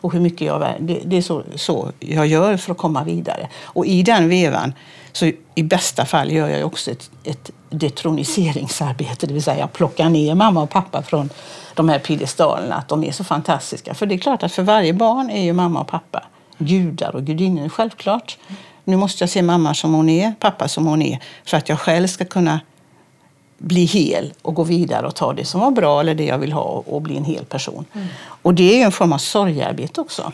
och 0.00 0.12
hur 0.12 0.20
mycket 0.20 0.46
jag... 0.46 0.74
Det, 0.80 1.00
det 1.04 1.16
är 1.16 1.22
så, 1.22 1.42
så 1.54 1.92
jag 1.98 2.26
gör 2.26 2.56
för 2.56 2.72
att 2.72 2.78
komma 2.78 3.04
vidare. 3.04 3.48
Och 3.62 3.86
i 3.86 4.02
den 4.02 4.28
vevan, 4.28 4.72
så 5.12 5.32
i 5.54 5.62
bästa 5.62 6.04
fall 6.04 6.32
gör 6.32 6.48
jag 6.48 6.66
också 6.66 6.90
ett, 6.90 7.10
ett 7.24 7.50
detroniseringsarbete. 7.70 9.26
Det 9.26 9.32
vill 9.32 9.42
säga 9.42 9.58
jag 9.58 9.72
plockar 9.72 10.08
ner 10.08 10.34
mamma 10.34 10.62
och 10.62 10.70
pappa 10.70 11.02
från 11.02 11.30
de 11.74 11.88
här 11.88 11.98
piedestalerna, 11.98 12.74
att 12.74 12.88
de 12.88 13.04
är 13.04 13.12
så 13.12 13.24
fantastiska. 13.24 13.94
För 13.94 14.06
det 14.06 14.14
är 14.14 14.18
klart 14.18 14.42
att 14.42 14.52
för 14.52 14.62
varje 14.62 14.92
barn 14.92 15.30
är 15.30 15.42
ju 15.42 15.52
mamma 15.52 15.80
och 15.80 15.88
pappa 15.88 16.24
gudar 16.58 17.16
och 17.16 17.24
gudinnor, 17.24 17.68
självklart. 17.68 18.38
Nu 18.84 18.96
måste 18.96 19.22
jag 19.22 19.30
se 19.30 19.42
mamma 19.42 19.74
som 19.74 19.94
hon 19.94 20.08
är, 20.08 20.32
pappa 20.40 20.68
som 20.68 20.86
hon 20.86 21.02
är, 21.02 21.18
för 21.44 21.56
att 21.56 21.68
jag 21.68 21.80
själv 21.80 22.06
ska 22.06 22.24
kunna 22.24 22.60
bli 23.58 23.84
hel 23.84 24.32
och 24.42 24.54
gå 24.54 24.64
vidare 24.64 25.06
och 25.06 25.14
ta 25.14 25.32
det 25.32 25.44
som 25.44 25.60
var 25.60 25.70
bra 25.70 26.00
eller 26.00 26.14
det 26.14 26.24
jag 26.24 26.38
vill 26.38 26.52
ha 26.52 26.84
och 26.86 27.02
bli 27.02 27.16
en 27.16 27.24
hel 27.24 27.44
person. 27.44 27.84
Mm. 27.92 28.06
Och 28.20 28.54
det 28.54 28.74
är 28.74 28.76
ju 28.76 28.82
en 28.82 28.92
form 28.92 29.12
av 29.12 29.18
sorgearbete 29.18 30.00
också. 30.00 30.32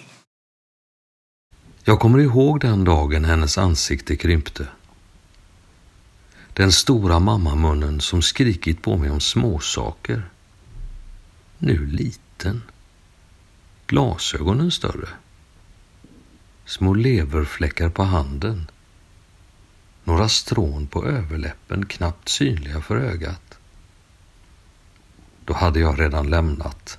Jag 1.84 2.00
kommer 2.00 2.18
ihåg 2.18 2.60
den 2.60 2.84
dagen 2.84 3.24
hennes 3.24 3.58
ansikte 3.58 4.16
krympte. 4.16 4.66
Den 6.52 6.72
stora 6.72 7.18
mammamunnen 7.18 8.00
som 8.00 8.22
skrikit 8.22 8.82
på 8.82 8.96
mig 8.96 9.10
om 9.10 9.20
småsaker. 9.20 10.22
Nu 11.58 11.86
liten. 11.86 12.62
Glasögonen 13.86 14.70
större. 14.70 15.08
Små 16.66 16.94
leverfläckar 16.94 17.88
på 17.88 18.02
handen. 18.02 18.70
Några 20.04 20.28
strån 20.28 20.86
på 20.86 21.06
överläppen 21.06 21.86
knappt 21.86 22.28
synliga 22.28 22.80
för 22.80 22.96
ögat. 22.96 23.58
Då 25.44 25.52
hade 25.52 25.80
jag 25.80 26.00
redan 26.00 26.30
lämnat. 26.30 26.98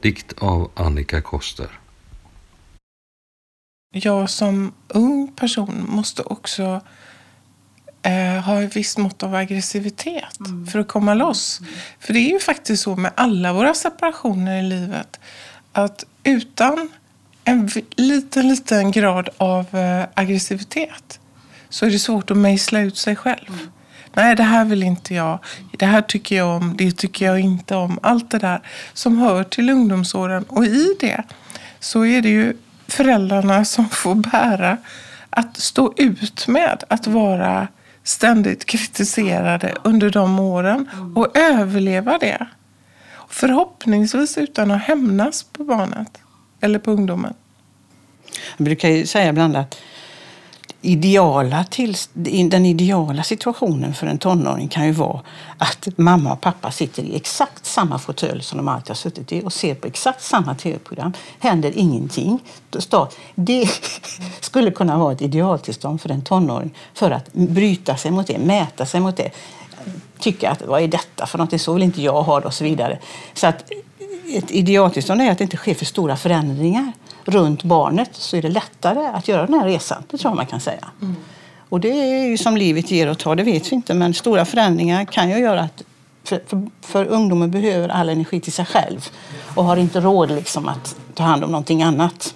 Dikt 0.00 0.32
av 0.38 0.70
Annika 0.74 1.22
Koster. 1.22 1.78
Jag 3.90 4.30
som 4.30 4.72
ung 4.88 5.32
person 5.36 5.86
måste 5.88 6.22
också 6.22 6.80
eh, 8.02 8.44
ha 8.44 8.62
ett 8.62 8.76
visst 8.76 8.98
mått 8.98 9.22
av 9.22 9.34
aggressivitet 9.34 10.40
mm. 10.40 10.66
för 10.66 10.78
att 10.78 10.88
komma 10.88 11.14
loss. 11.14 11.60
Mm. 11.60 11.72
För 11.98 12.12
det 12.12 12.18
är 12.18 12.32
ju 12.32 12.40
faktiskt 12.40 12.82
så 12.82 12.96
med 12.96 13.12
alla 13.14 13.52
våra 13.52 13.74
separationer 13.74 14.58
i 14.58 14.62
livet 14.62 15.20
att 15.72 16.04
utan 16.24 16.90
en 17.44 17.70
liten, 17.96 18.48
liten 18.48 18.90
grad 18.90 19.28
av 19.36 19.76
eh, 19.76 20.04
aggressivitet 20.14 21.20
så 21.68 21.86
är 21.86 21.90
det 21.90 21.98
svårt 21.98 22.30
att 22.30 22.36
mejsla 22.36 22.80
ut 22.80 22.96
sig 22.96 23.16
själv. 23.16 23.48
Mm. 23.48 23.70
Nej, 24.14 24.36
det 24.36 24.42
här 24.42 24.64
vill 24.64 24.82
inte 24.82 25.14
jag. 25.14 25.38
Det 25.78 25.86
här 25.86 26.02
tycker 26.02 26.36
jag 26.36 26.56
om. 26.56 26.74
Det 26.76 26.92
tycker 26.92 27.26
jag 27.26 27.40
inte 27.40 27.76
om. 27.76 27.98
Allt 28.02 28.30
det 28.30 28.38
där 28.38 28.60
som 28.92 29.18
hör 29.18 29.44
till 29.44 29.70
ungdomsåren. 29.70 30.44
Och 30.48 30.64
i 30.64 30.96
det 31.00 31.22
så 31.80 32.04
är 32.04 32.22
det 32.22 32.28
ju 32.28 32.56
föräldrarna 32.86 33.64
som 33.64 33.88
får 33.88 34.14
bära 34.14 34.76
att 35.30 35.56
stå 35.56 35.94
ut 35.96 36.48
med 36.48 36.84
att 36.88 37.06
vara 37.06 37.68
ständigt 38.02 38.64
kritiserade 38.64 39.74
under 39.84 40.10
de 40.10 40.38
åren 40.38 40.90
och 41.14 41.38
överleva 41.38 42.18
det. 42.18 42.46
Förhoppningsvis 43.28 44.38
utan 44.38 44.70
att 44.70 44.82
hämnas 44.82 45.42
på 45.42 45.64
barnet 45.64 46.18
eller 46.64 46.78
på 46.78 46.90
ungdomen. 46.90 47.34
Jag 48.56 48.64
brukar 48.64 48.88
ju 48.88 49.06
säga 49.06 49.28
ibland 49.28 49.56
att 49.56 49.78
ideala 50.80 51.64
till, 51.64 51.96
den 52.50 52.66
ideala 52.66 53.22
situationen 53.22 53.94
för 53.94 54.06
en 54.06 54.18
tonåring 54.18 54.68
kan 54.68 54.86
ju 54.86 54.92
vara 54.92 55.20
att 55.58 55.88
mamma 55.96 56.32
och 56.32 56.40
pappa 56.40 56.70
sitter 56.70 57.02
i 57.02 57.16
exakt 57.16 57.66
samma 57.66 57.98
fåtölj 57.98 58.42
som 58.42 58.56
de 58.56 58.68
alltid 58.68 58.88
har 58.88 58.94
suttit 58.94 59.32
i 59.32 59.42
och 59.44 59.52
ser 59.52 59.74
på 59.74 59.86
exakt 59.86 60.22
samma 60.22 60.54
tv-program. 60.54 61.12
Händer 61.38 61.72
ingenting. 61.74 62.40
Det 63.34 63.68
skulle 64.40 64.70
kunna 64.70 64.98
vara 64.98 65.12
ett 65.12 65.22
idealtillstånd 65.22 66.00
för 66.00 66.10
en 66.10 66.22
tonåring 66.22 66.74
för 66.94 67.10
att 67.10 67.32
bryta 67.32 67.96
sig 67.96 68.10
mot 68.10 68.26
det, 68.26 68.38
mäta 68.38 68.86
sig 68.86 69.00
mot 69.00 69.16
det. 69.16 69.30
Tycka 70.18 70.50
att 70.50 70.62
vad 70.62 70.82
är 70.82 70.88
detta 70.88 71.26
för 71.26 71.38
någonting, 71.38 71.58
så 71.58 71.72
vill 71.74 71.82
inte 71.82 72.02
jag 72.02 72.22
ha 72.22 72.40
det 72.40 72.46
och 72.46 72.54
så 72.54 72.64
vidare. 72.64 72.98
Så 73.34 73.46
att 73.46 73.70
ett 74.32 74.50
idealtillstånd 74.50 75.20
är 75.20 75.30
att 75.30 75.38
det 75.38 75.44
inte 75.44 75.56
sker 75.56 75.74
för 75.74 75.84
stora 75.84 76.16
förändringar 76.16 76.92
runt 77.24 77.62
barnet 77.62 78.10
så 78.12 78.36
är 78.36 78.42
det 78.42 78.48
lättare 78.48 79.06
att 79.06 79.28
göra 79.28 79.46
den 79.46 79.60
här 79.60 79.66
resan. 79.66 80.02
Det 80.10 80.18
tror 80.18 80.30
jag 80.30 80.36
man 80.36 80.46
kan 80.46 80.60
säga. 80.60 80.88
Mm. 81.02 81.16
Och 81.68 81.80
det 81.80 81.88
är 81.88 82.26
ju 82.26 82.38
som 82.38 82.56
livet 82.56 82.90
ger 82.90 83.08
och 83.08 83.18
tar, 83.18 83.36
det 83.36 83.42
vet 83.42 83.72
vi 83.72 83.76
inte. 83.76 83.94
Men 83.94 84.14
stora 84.14 84.44
förändringar 84.44 85.04
kan 85.04 85.30
ju 85.30 85.38
göra 85.38 85.60
att 85.60 85.82
för, 86.24 86.40
för, 86.46 86.66
för 86.80 87.04
ungdomen 87.06 87.50
behöver 87.50 87.88
all 87.88 88.08
energi 88.08 88.40
till 88.40 88.52
sig 88.52 88.66
själv 88.66 89.08
och 89.54 89.64
har 89.64 89.76
inte 89.76 90.00
råd 90.00 90.30
liksom 90.30 90.68
att 90.68 90.96
ta 91.14 91.22
hand 91.22 91.44
om 91.44 91.50
någonting 91.50 91.82
annat. 91.82 92.34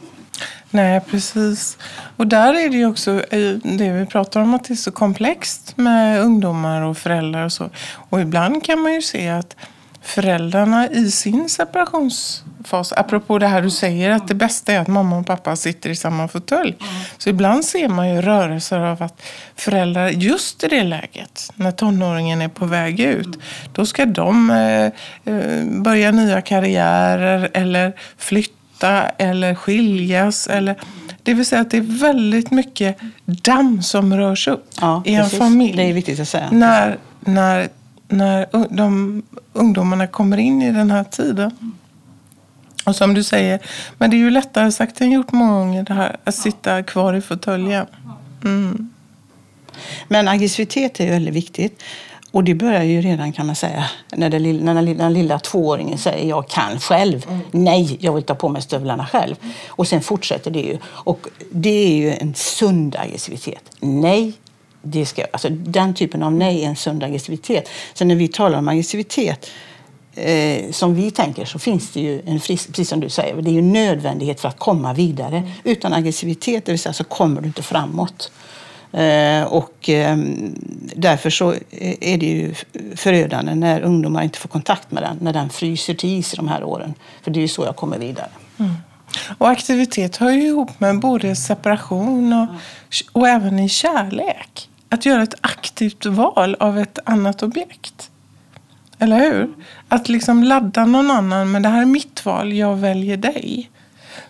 Nej, 0.70 1.00
precis. 1.00 1.78
Och 2.16 2.26
där 2.26 2.54
är 2.54 2.68
det 2.68 2.76
ju 2.76 2.86
också 2.86 3.22
det 3.62 3.92
vi 3.92 4.06
pratar 4.06 4.40
om 4.40 4.54
att 4.54 4.64
det 4.64 4.74
är 4.74 4.76
så 4.76 4.90
komplext 4.90 5.76
med 5.76 6.20
ungdomar 6.20 6.82
och 6.82 6.98
föräldrar 6.98 7.44
och 7.44 7.52
så. 7.52 7.70
Och 8.10 8.20
ibland 8.20 8.64
kan 8.64 8.80
man 8.80 8.94
ju 8.94 9.02
se 9.02 9.28
att 9.28 9.56
föräldrarna 10.02 10.88
i 10.88 11.10
sin 11.10 11.48
separationsfas. 11.48 12.92
Apropå 12.92 13.38
det 13.38 13.46
här 13.46 13.62
du 13.62 13.70
säger 13.70 14.10
att 14.10 14.28
det 14.28 14.34
bästa 14.34 14.72
är 14.72 14.80
att 14.80 14.88
mamma 14.88 15.18
och 15.18 15.26
pappa 15.26 15.56
sitter 15.56 15.90
i 15.90 15.96
samma 15.96 16.28
fåtölj. 16.28 16.76
Mm. 16.80 17.02
Så 17.18 17.28
ibland 17.30 17.64
ser 17.64 17.88
man 17.88 18.14
ju 18.14 18.22
rörelser 18.22 18.78
av 18.78 19.02
att 19.02 19.22
föräldrar 19.56 20.08
just 20.08 20.64
i 20.64 20.68
det 20.68 20.84
läget 20.84 21.52
när 21.54 21.70
tonåringen 21.70 22.42
är 22.42 22.48
på 22.48 22.66
väg 22.66 23.00
ut. 23.00 23.26
Mm. 23.26 23.40
Då 23.72 23.86
ska 23.86 24.06
de 24.06 24.50
eh, 24.50 25.34
eh, 25.34 25.64
börja 25.64 26.10
nya 26.10 26.40
karriärer 26.40 27.50
eller 27.54 27.92
flytta 28.16 29.08
eller 29.08 29.54
skiljas. 29.54 30.46
Eller, 30.46 30.76
det 31.22 31.34
vill 31.34 31.46
säga 31.46 31.60
att 31.60 31.70
det 31.70 31.76
är 31.76 32.00
väldigt 32.00 32.50
mycket 32.50 32.98
damm 33.24 33.82
som 33.82 34.16
rörs 34.16 34.48
upp 34.48 34.70
ja, 34.80 35.02
i 35.06 35.14
en 35.14 35.22
precis. 35.22 35.38
familj. 35.38 35.76
Det 35.76 35.82
är 35.82 35.92
viktigt 35.92 36.20
att 36.20 36.28
säga. 36.28 36.48
När, 36.50 36.98
när 37.20 37.68
när 38.08 38.46
de 38.70 39.22
ungdomarna 39.52 40.06
kommer 40.06 40.36
in 40.36 40.62
i 40.62 40.72
den 40.72 40.90
här 40.90 41.04
tiden. 41.04 41.76
Och 42.86 42.96
som 42.96 43.14
du 43.14 43.24
säger, 43.24 43.60
men 43.98 44.10
det 44.10 44.16
är 44.16 44.18
ju 44.18 44.30
lättare 44.30 44.72
sagt 44.72 45.00
än 45.00 45.10
gjort 45.10 45.32
många 45.32 45.52
gånger 45.52 45.82
det 45.82 45.94
här 45.94 46.16
att 46.24 46.34
sitta 46.34 46.82
kvar 46.82 47.14
i 47.14 47.20
fåtöljen. 47.20 47.86
Mm. 48.44 48.90
Men 50.08 50.28
aggressivitet 50.28 51.00
är 51.00 51.10
väldigt 51.10 51.34
viktigt. 51.34 51.82
Och 52.30 52.44
det 52.44 52.54
börjar 52.54 52.82
ju 52.82 53.00
redan 53.00 53.32
kan 53.32 53.46
man 53.46 53.56
säga 53.56 53.84
när, 54.16 54.30
det, 54.30 54.38
när 54.38 54.74
den, 54.74 54.84
lilla, 54.84 55.02
den 55.02 55.12
lilla 55.12 55.38
tvååringen 55.38 55.98
säger 55.98 56.28
jag 56.28 56.48
kan 56.48 56.80
själv. 56.80 57.26
Mm. 57.28 57.40
Nej, 57.50 57.96
jag 58.00 58.12
vill 58.12 58.24
ta 58.24 58.34
på 58.34 58.48
mig 58.48 58.62
stövlarna 58.62 59.06
själv. 59.06 59.34
Och 59.68 59.88
sen 59.88 60.00
fortsätter 60.00 60.50
det 60.50 60.60
ju. 60.60 60.78
Och 60.84 61.26
det 61.50 61.68
är 61.68 61.96
ju 61.96 62.12
en 62.12 62.34
sund 62.34 62.96
aggressivitet. 62.96 63.62
Nej, 63.80 64.32
det 64.82 65.06
ska, 65.06 65.24
alltså 65.32 65.48
den 65.50 65.94
typen 65.94 66.22
av 66.22 66.32
nej 66.32 66.64
är 66.64 66.68
en 66.68 66.76
sund 66.76 67.02
aggressivitet. 67.02 67.68
Sen 67.94 68.08
när 68.08 68.14
vi 68.14 68.28
talar 68.28 68.58
om 68.58 68.68
aggressivitet 68.68 69.50
eh, 70.14 70.70
som 70.70 70.94
vi 70.94 71.10
tänker 71.10 71.44
så 71.44 71.58
finns 71.58 71.90
det 71.90 72.00
ju, 72.00 72.22
en 72.26 72.40
frisk, 72.40 72.68
precis 72.68 72.88
som 72.88 73.00
du 73.00 73.08
säger, 73.08 73.42
det 73.42 73.50
är 73.50 73.54
ju 73.54 73.62
nödvändighet 73.62 74.40
för 74.40 74.48
att 74.48 74.58
komma 74.58 74.94
vidare. 74.94 75.36
Mm. 75.36 75.50
Utan 75.64 75.92
aggressivitet 75.92 76.66
det 76.66 76.72
vill 76.72 76.78
säga, 76.78 76.92
så 76.92 77.04
kommer 77.04 77.40
du 77.40 77.46
inte 77.46 77.62
framåt. 77.62 78.32
Eh, 78.92 79.42
och 79.42 79.88
eh, 79.88 80.16
därför 80.94 81.30
så 81.30 81.54
är 82.00 82.18
det 82.18 82.26
ju 82.26 82.54
förödande 82.96 83.54
när 83.54 83.80
ungdomar 83.80 84.22
inte 84.22 84.38
får 84.38 84.48
kontakt 84.48 84.90
med 84.90 85.02
den, 85.02 85.18
när 85.20 85.32
den 85.32 85.50
fryser 85.50 85.94
till 85.94 86.18
is 86.18 86.32
i 86.32 86.36
de 86.36 86.48
här 86.48 86.64
åren. 86.64 86.94
För 87.22 87.30
det 87.30 87.38
är 87.38 87.42
ju 87.42 87.48
så 87.48 87.64
jag 87.64 87.76
kommer 87.76 87.98
vidare. 87.98 88.28
Mm. 88.58 88.72
Och 89.38 89.48
aktivitet 89.48 90.16
hör 90.16 90.30
ju 90.30 90.46
ihop 90.46 90.80
med 90.80 91.00
både 91.00 91.36
separation 91.36 92.32
och, 92.32 92.48
och 93.12 93.28
även 93.28 93.58
i 93.58 93.68
kärlek. 93.68 94.68
Att 94.88 95.06
göra 95.06 95.22
ett 95.22 95.34
aktivt 95.40 96.06
val 96.06 96.56
av 96.60 96.78
ett 96.78 96.98
annat 97.04 97.42
objekt. 97.42 98.10
Eller 98.98 99.18
hur? 99.18 99.48
Att 99.88 100.08
liksom 100.08 100.44
ladda 100.44 100.84
någon 100.84 101.10
annan 101.10 101.50
med 101.50 101.62
det 101.62 101.68
här 101.68 101.82
är 101.82 101.86
mitt 101.86 102.24
val, 102.24 102.52
jag 102.52 102.76
väljer 102.76 103.16
dig. 103.16 103.70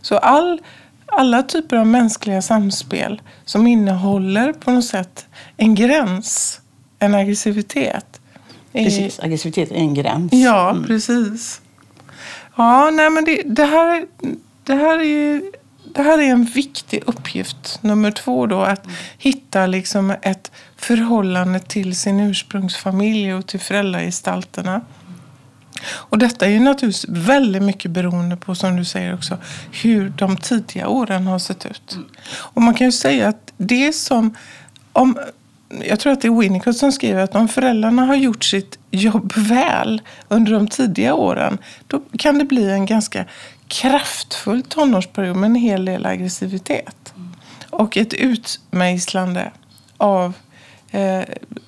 Så 0.01 0.19
all, 0.19 0.61
alla 1.07 1.43
typer 1.43 1.77
av 1.77 1.87
mänskliga 1.87 2.43
samspel 2.43 3.23
som 3.45 3.67
innehåller 3.67 4.53
på 4.53 4.71
något 4.71 4.85
sätt 4.85 5.27
en 5.57 5.75
gräns, 5.75 6.61
en 6.99 7.15
aggressivitet. 7.15 8.21
Precis, 8.73 9.21
aggressivitet 9.21 9.71
är 9.71 9.77
en 9.77 9.95
gräns. 9.95 10.33
Ja, 10.33 10.71
mm. 10.71 10.85
precis. 10.85 11.61
Ja, 12.57 12.91
nej 12.91 13.11
men 13.11 13.25
det, 13.25 13.43
det 13.47 13.65
här 13.65 14.07
det 14.69 14.75
här 14.75 15.01
är 15.01 15.43
det 15.95 16.03
här 16.03 16.19
är 16.19 16.31
en 16.31 16.45
viktig 16.45 17.03
uppgift, 17.07 17.79
nummer 17.83 18.11
två 18.11 18.47
då, 18.47 18.61
att 18.61 18.85
mm. 18.85 18.97
hitta 19.19 19.67
liksom 19.67 20.15
ett 20.23 20.51
förhållande 20.77 21.61
till 21.61 21.97
sin 21.97 22.21
ursprungsfamilj 22.21 23.35
och 23.35 23.47
till 23.47 23.61
föräldragestalterna. 23.61 24.81
Och 25.85 26.19
detta 26.19 26.47
är 26.47 26.51
ju 26.51 26.61
naturligtvis 26.61 27.07
väldigt 27.09 27.63
mycket 27.63 27.91
beroende 27.91 28.37
på, 28.37 28.55
som 28.55 28.77
du 28.77 28.85
säger 28.85 29.15
också, 29.15 29.39
hur 29.83 30.11
de 30.11 30.37
tidiga 30.37 30.89
åren 30.89 31.27
har 31.27 31.39
sett 31.39 31.67
ut. 31.67 31.93
Mm. 31.93 32.09
Och 32.29 32.63
man 32.63 32.75
kan 32.75 32.87
ju 32.87 32.93
säga 32.93 33.29
att 33.29 33.53
det 33.57 33.93
som, 33.93 34.35
om, 34.93 35.19
jag 35.85 36.01
tror 36.01 36.13
att 36.13 36.21
det 36.21 36.29
är 36.29 36.41
Winnicott 36.41 36.77
som 36.77 36.93
skriver 36.93 37.23
att 37.23 37.35
om 37.35 37.49
föräldrarna 37.49 38.05
har 38.05 38.17
gjort 38.17 38.45
sitt 38.45 38.79
jobb 38.91 39.33
väl 39.37 40.03
under 40.29 40.53
de 40.53 40.69
tidiga 40.69 41.15
åren, 41.15 41.59
då 41.87 42.03
kan 42.19 42.39
det 42.39 42.45
bli 42.45 42.71
en 42.71 42.87
ganska 42.87 43.25
kraftfull 43.69 44.63
tonårsperiod 44.63 45.37
med 45.37 45.47
en 45.47 45.55
hel 45.55 45.85
del 45.85 46.07
aggressivitet. 46.07 47.13
Mm. 47.17 47.35
Och 47.71 47.97
ett 47.97 48.15
utmejslande 48.15 49.51
av 49.97 50.33
eh, 50.91 51.21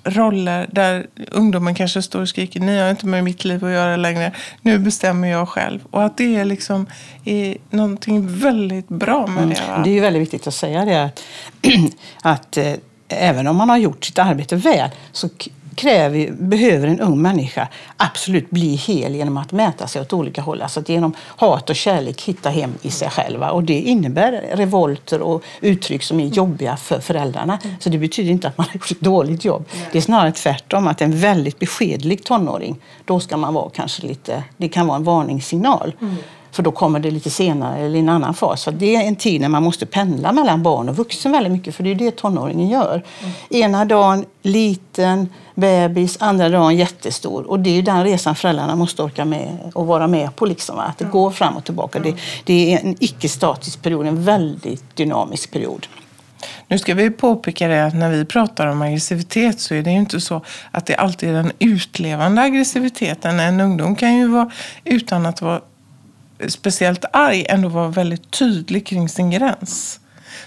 roller 0.04 0.68
där 0.72 1.06
ungdomen 1.30 1.74
kanske 1.74 2.02
står 2.02 2.20
och 2.20 2.28
skriker 2.28 2.60
ni 2.60 2.78
har 2.78 2.90
inte 2.90 3.06
med 3.06 3.24
mitt 3.24 3.44
liv 3.44 3.64
att 3.64 3.70
göra 3.70 3.96
längre. 3.96 4.32
Nu 4.62 4.78
bestämmer 4.78 5.28
jag 5.28 5.48
själv. 5.48 5.80
Och 5.90 6.04
att 6.04 6.16
det 6.16 6.36
är 6.36 6.44
liksom 6.44 6.86
är 7.24 7.56
någonting 7.70 8.38
väldigt 8.38 8.88
bra 8.88 9.26
med 9.26 9.42
mm. 9.42 9.48
det. 9.48 9.62
Va? 9.68 9.82
Det 9.84 9.90
är 9.90 9.94
ju 9.94 10.00
väldigt 10.00 10.22
viktigt 10.22 10.46
att 10.46 10.54
säga 10.54 10.84
det 10.84 11.04
att, 11.04 11.22
att 12.22 12.56
eh, 12.56 12.74
även 13.08 13.46
om 13.46 13.56
man 13.56 13.68
har 13.68 13.76
gjort 13.76 14.04
sitt 14.04 14.18
arbete 14.18 14.56
väl 14.56 14.90
så 15.12 15.28
kräver, 15.74 16.30
behöver 16.30 16.88
en 16.88 17.00
ung 17.00 17.22
människa 17.22 17.68
absolut 17.96 18.50
bli 18.50 18.74
hel 18.74 19.14
genom 19.14 19.36
att 19.36 19.52
mäta 19.52 19.86
sig 19.86 20.02
åt 20.02 20.12
olika 20.12 20.42
håll. 20.42 20.62
Alltså 20.62 20.80
att 20.80 20.88
genom 20.88 21.14
hat 21.18 21.70
och 21.70 21.76
kärlek 21.76 22.22
hitta 22.22 22.50
hem 22.50 22.74
i 22.82 22.90
sig 22.90 23.10
själva. 23.10 23.50
Och 23.50 23.64
det 23.64 23.80
innebär 23.80 24.32
revolter 24.54 25.22
och 25.22 25.42
uttryck 25.60 26.02
som 26.02 26.20
är 26.20 26.26
jobbiga 26.26 26.76
för 26.76 27.00
föräldrarna. 27.00 27.58
Så 27.78 27.88
det 27.88 27.98
betyder 27.98 28.30
inte 28.30 28.48
att 28.48 28.58
man 28.58 28.66
har 28.66 28.74
gjort 28.74 28.90
ett 28.90 29.00
dåligt 29.00 29.44
jobb. 29.44 29.64
Det 29.92 29.98
är 29.98 30.02
snarare 30.02 30.32
tvärtom, 30.32 30.86
att 30.86 31.00
en 31.00 31.18
väldigt 31.18 31.58
beskedlig 31.58 32.24
tonåring, 32.24 32.76
då 33.04 33.20
ska 33.20 33.36
man 33.36 33.54
vara 33.54 33.70
kanske 33.70 34.06
lite, 34.06 34.44
det 34.56 34.68
kan 34.68 34.86
vara 34.86 34.96
en 34.96 35.04
varningssignal. 35.04 35.94
Mm. 36.00 36.16
För 36.52 36.62
då 36.62 36.70
kommer 36.70 37.00
det 37.00 37.10
lite 37.10 37.30
senare 37.30 37.78
eller 37.78 37.96
i 37.96 37.98
en 37.98 38.08
annan 38.08 38.34
fas. 38.34 38.62
Så 38.62 38.70
det 38.70 38.96
är 38.96 39.02
en 39.02 39.16
tid 39.16 39.40
när 39.40 39.48
man 39.48 39.62
måste 39.62 39.86
pendla 39.86 40.32
mellan 40.32 40.62
barn 40.62 40.88
och 40.88 40.96
vuxen 40.96 41.32
väldigt 41.32 41.52
mycket. 41.52 41.74
För 41.74 41.84
det 41.84 41.90
är 41.90 41.94
det 41.94 42.10
tonåringen 42.10 42.68
gör. 42.68 43.04
Mm. 43.20 43.32
Ena 43.50 43.84
dagen 43.84 44.24
liten, 44.42 45.28
bebis, 45.54 46.16
andra 46.20 46.48
dagen 46.48 46.76
jättestor. 46.76 47.50
Och 47.50 47.60
det 47.60 47.78
är 47.78 47.82
den 47.82 48.04
resan 48.04 48.34
föräldrarna 48.34 48.76
måste 48.76 49.02
orka 49.02 49.24
med 49.24 49.70
och 49.74 49.86
vara 49.86 50.06
med 50.06 50.36
på. 50.36 50.46
Liksom, 50.46 50.78
att 50.78 50.98
det 50.98 51.04
går 51.04 51.30
fram 51.30 51.56
och 51.56 51.64
tillbaka. 51.64 51.98
Det, 51.98 52.14
det 52.44 52.74
är 52.74 52.80
en 52.80 52.96
icke-statisk 53.00 53.82
period, 53.82 54.06
en 54.06 54.24
väldigt 54.24 54.96
dynamisk 54.96 55.52
period. 55.52 55.86
Nu 56.68 56.78
ska 56.78 56.94
vi 56.94 57.10
påpeka 57.10 57.68
det 57.68 57.86
att 57.86 57.94
när 57.94 58.10
vi 58.10 58.24
pratar 58.24 58.66
om 58.66 58.82
aggressivitet 58.82 59.60
så 59.60 59.74
är 59.74 59.82
det 59.82 59.90
ju 59.90 59.96
inte 59.96 60.20
så 60.20 60.42
att 60.70 60.86
det 60.86 60.94
alltid 60.94 61.28
är 61.28 61.32
den 61.32 61.52
utlevande 61.58 62.42
aggressiviteten. 62.42 63.40
En 63.40 63.60
ungdom 63.60 63.96
kan 63.96 64.16
ju 64.16 64.28
vara, 64.28 64.50
utan 64.84 65.26
att 65.26 65.42
vara 65.42 65.60
speciellt 66.48 67.04
arg, 67.12 67.46
ändå 67.48 67.68
vara 67.68 67.88
väldigt 67.88 68.30
tydlig 68.30 68.86
kring 68.86 69.08
sin 69.08 69.30
gräns. 69.30 70.00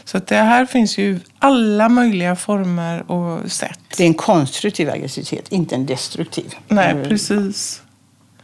Så 0.03 0.17
att 0.17 0.27
det 0.27 0.35
här 0.35 0.65
finns 0.65 0.97
ju 0.97 1.19
alla 1.39 1.89
möjliga 1.89 2.35
former 2.35 3.11
och 3.11 3.51
sätt. 3.51 3.79
Det 3.97 4.03
är 4.03 4.07
en 4.07 4.13
konstruktiv 4.13 4.89
aggressivitet, 4.89 5.51
inte 5.51 5.75
en 5.75 5.85
destruktiv. 5.85 6.55
Nej, 6.67 6.91
mm. 6.91 7.09
precis. 7.09 7.81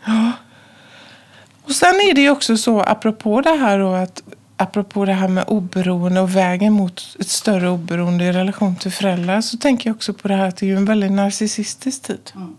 Ja. 0.06 0.32
Och 1.63 1.72
sen 1.72 1.96
är 1.96 2.13
det 2.13 2.22
ju 2.22 2.29
också 2.29 2.58
så, 2.58 2.82
apropå 2.82 3.41
det 3.41 3.56
här 3.56 3.79
då, 3.79 3.94
att 3.94 4.24
apropå 4.58 5.06
det 5.06 5.13
här 5.13 5.27
med 5.27 5.44
oberoende 5.48 6.22
och 6.22 6.36
vägen 6.36 6.74
mot 6.74 7.18
ett 7.20 7.27
större 7.27 7.70
oberoende 7.70 8.25
i 8.25 8.32
relation 8.32 8.75
till 8.75 8.91
föräldrar 8.91 9.41
så 9.41 9.58
tänker 9.58 9.89
jag 9.89 9.96
också 9.96 10.13
på 10.13 10.27
det 10.27 10.36
här 10.36 10.48
att 10.48 10.58
det 10.58 10.72
är 10.72 10.75
en 10.75 10.86
väldigt 10.86 11.12
narcissistisk 11.12 12.01
tid. 12.01 12.32
Mm. 12.36 12.56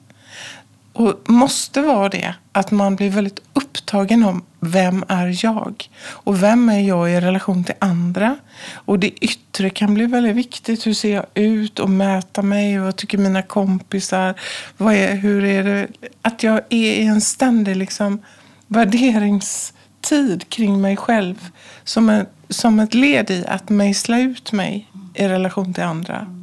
Och 0.92 1.14
måste 1.26 1.80
vara 1.80 2.08
det, 2.08 2.34
att 2.52 2.70
man 2.70 2.96
blir 2.96 3.10
väldigt 3.10 3.40
upptagen 3.52 4.24
om 4.24 4.42
vem 4.60 5.04
är 5.08 5.44
jag? 5.44 5.90
Och 6.02 6.42
vem 6.42 6.68
är 6.68 6.80
jag 6.80 7.10
i 7.10 7.20
relation 7.20 7.64
till 7.64 7.74
andra? 7.78 8.36
Och 8.72 8.98
det 8.98 9.24
yttre 9.24 9.70
kan 9.70 9.94
bli 9.94 10.06
väldigt 10.06 10.36
viktigt. 10.36 10.86
Hur 10.86 10.94
ser 10.94 11.14
jag 11.14 11.26
ut 11.34 11.78
och 11.78 11.90
mäta 11.90 12.42
mig? 12.42 12.78
Vad 12.78 12.96
tycker 12.96 13.18
mina 13.18 13.42
kompisar? 13.42 14.34
Vad 14.76 14.94
är, 14.94 15.14
hur 15.14 15.44
är 15.44 15.64
det? 15.64 15.88
Att 16.22 16.42
jag 16.42 16.56
är 16.56 16.92
i 16.92 17.06
en 17.06 17.20
ständig 17.20 17.76
liksom, 17.76 18.22
värderingstid 18.66 20.48
kring 20.48 20.80
mig 20.80 20.96
själv. 20.96 21.48
Som, 21.84 22.08
en, 22.08 22.26
som 22.48 22.80
ett 22.80 22.94
led 22.94 23.30
i 23.30 23.44
att 23.46 23.68
mejsla 23.68 24.20
ut 24.20 24.52
mig 24.52 24.90
i 25.14 25.28
relation 25.28 25.74
till 25.74 25.84
andra. 25.84 26.39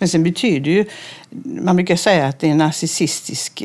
Men 0.00 0.08
sen 0.08 0.22
betyder 0.22 0.70
ju, 0.70 0.84
man 1.44 1.76
brukar 1.76 1.96
säga 1.96 2.26
att 2.26 2.38
det 2.38 2.46
är 2.46 2.50
en 2.50 2.58
narcissistisk 2.58 3.62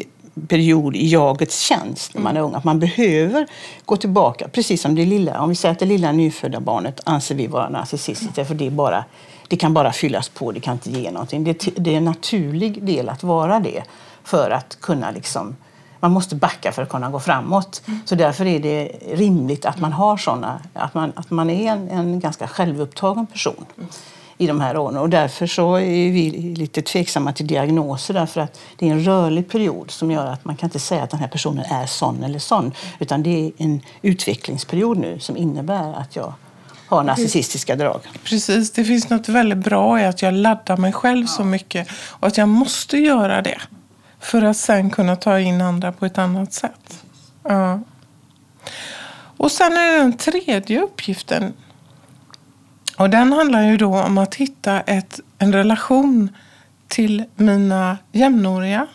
period 0.48 0.96
i 0.96 1.08
jagets 1.08 1.60
tjänst 1.60 2.14
när 2.14 2.22
man 2.22 2.38
är 2.38 2.42
ung. 2.42 2.54
Att 2.54 2.64
man 2.64 2.80
behöver 2.80 3.48
gå 3.86 3.98
tillbaka, 3.98 4.48
precis 4.48 4.82
som 4.82 4.96
det 4.96 5.06
lilla. 5.06 5.42
Om 5.42 5.50
vi 5.50 5.56
säger 5.56 5.74
att 5.74 5.80
det 5.80 5.86
lilla 5.86 6.12
nyfödda 6.12 6.60
barnet 6.60 7.02
anser 7.04 7.36
vi 7.36 7.48
vara 7.48 7.70
narcissistiskt, 7.70 8.48
för 8.48 8.56
det, 8.56 8.68
är 8.68 8.72
bara, 8.72 9.06
det 9.48 9.56
kan 9.58 9.74
bara 9.74 9.92
fyllas 9.92 10.30
på, 10.30 10.52
det 10.52 10.60
kan 10.60 10.74
inte 10.74 10.92
ge 10.92 11.12
någonting. 11.12 11.44
Det, 11.44 11.70
det 11.76 11.94
är 11.94 11.98
en 11.98 12.06
naturlig 12.06 12.84
del 12.84 13.10
att 13.10 13.24
vara 13.24 13.60
det 13.60 13.84
för 14.24 14.52
att 14.52 14.78
kunna 14.82 15.12
liksom 15.12 15.56
man 16.00 16.12
måste 16.12 16.36
backa 16.36 16.72
för 16.72 16.82
att 16.82 16.90
kunna 16.90 17.10
gå 17.10 17.20
framåt. 17.20 17.82
Mm. 17.88 18.00
Så 18.06 18.16
därför 18.16 18.46
är 18.46 18.60
det 18.60 18.92
rimligt 19.14 19.66
att 19.66 19.80
man 19.80 19.94
har 19.94 20.18
såna, 20.18 20.62
att 20.74 20.94
man, 20.94 21.12
att 21.16 21.32
man 21.32 21.50
är 21.50 21.72
en, 21.72 21.90
en 21.90 22.20
ganska 22.20 22.48
självupptagen 22.48 23.26
person. 23.26 23.66
Mm 23.78 23.90
i 24.38 24.48
de 24.48 24.62
här 24.62 24.78
åren. 24.78 24.98
Och 24.98 25.10
därför 25.10 25.48
så 25.48 25.76
är 25.76 26.12
vi 26.12 26.30
lite 26.58 26.82
tveksamma 26.82 27.34
till 27.34 27.48
diagnoser 27.48 28.14
därför 28.14 28.42
att 28.42 28.60
det 28.78 28.88
är 28.88 28.92
en 28.92 29.04
rörlig 29.04 29.50
period 29.50 29.92
som 29.92 30.12
gör 30.12 30.26
att 30.26 30.46
man 30.46 30.56
kan 30.56 30.68
inte 30.68 30.80
säga 30.80 31.04
att 31.04 31.10
den 31.10 31.20
här 31.20 31.28
personen 31.28 31.66
är 31.66 31.86
sån 31.86 32.24
eller 32.24 32.40
sån. 32.40 32.74
Utan 33.00 33.24
det 33.24 33.46
är 33.46 33.52
en 33.58 33.82
utvecklingsperiod 34.02 34.98
nu 34.98 35.20
som 35.20 35.38
innebär 35.38 35.94
att 35.94 36.16
jag 36.16 36.34
har 36.88 37.04
narcissistiska 37.04 37.76
drag. 37.76 38.00
Precis, 38.24 38.72
det 38.72 38.86
finns 38.86 39.10
något 39.10 39.30
väldigt 39.30 39.58
bra 39.58 40.02
i 40.02 40.06
att 40.06 40.22
jag 40.22 40.34
laddar 40.34 40.78
mig 40.78 40.94
själv 40.94 41.26
så 41.26 41.44
mycket 41.44 41.88
och 41.92 42.28
att 42.28 42.38
jag 42.38 42.50
måste 42.50 42.98
göra 42.98 43.42
det 43.42 43.62
för 44.20 44.42
att 44.42 44.58
sen 44.58 44.90
kunna 44.90 45.16
ta 45.16 45.40
in 45.40 45.62
andra 45.62 45.92
på 45.92 46.06
ett 46.06 46.18
annat 46.18 46.54
sätt. 46.54 47.04
Ja. 47.44 47.80
Och 49.38 49.52
sen 49.52 49.74
är 49.74 49.98
den 49.98 50.18
tredje 50.18 50.82
uppgiften 50.82 51.54
och 52.98 53.10
den 53.10 53.34
handlar 53.34 53.62
ju 53.62 53.78
då 53.78 54.02
om 54.02 54.18
att 54.18 54.36
hitta 54.36 54.82
ett, 54.82 55.20
en 55.38 55.54
relation 55.54 56.30
till 56.88 57.24
mina 57.36 57.98
jämnåriga. 58.12 58.88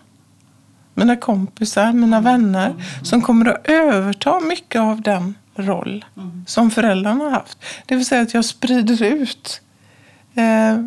Mina 0.94 1.16
kompisar, 1.16 1.92
mina 1.92 2.16
mm. 2.16 2.24
vänner 2.24 2.74
som 3.02 3.22
kommer 3.22 3.46
att 3.46 3.68
överta 3.68 4.40
mycket 4.40 4.80
av 4.80 5.02
den 5.02 5.34
roll 5.54 6.04
mm. 6.16 6.44
som 6.46 6.70
föräldrarna 6.70 7.24
har 7.24 7.30
haft. 7.30 7.58
Det 7.86 7.96
vill 7.96 8.06
säga 8.06 8.22
att 8.22 8.34
jag 8.34 8.44
sprider 8.44 9.02
ut. 9.02 9.60
Eh, 10.34 10.78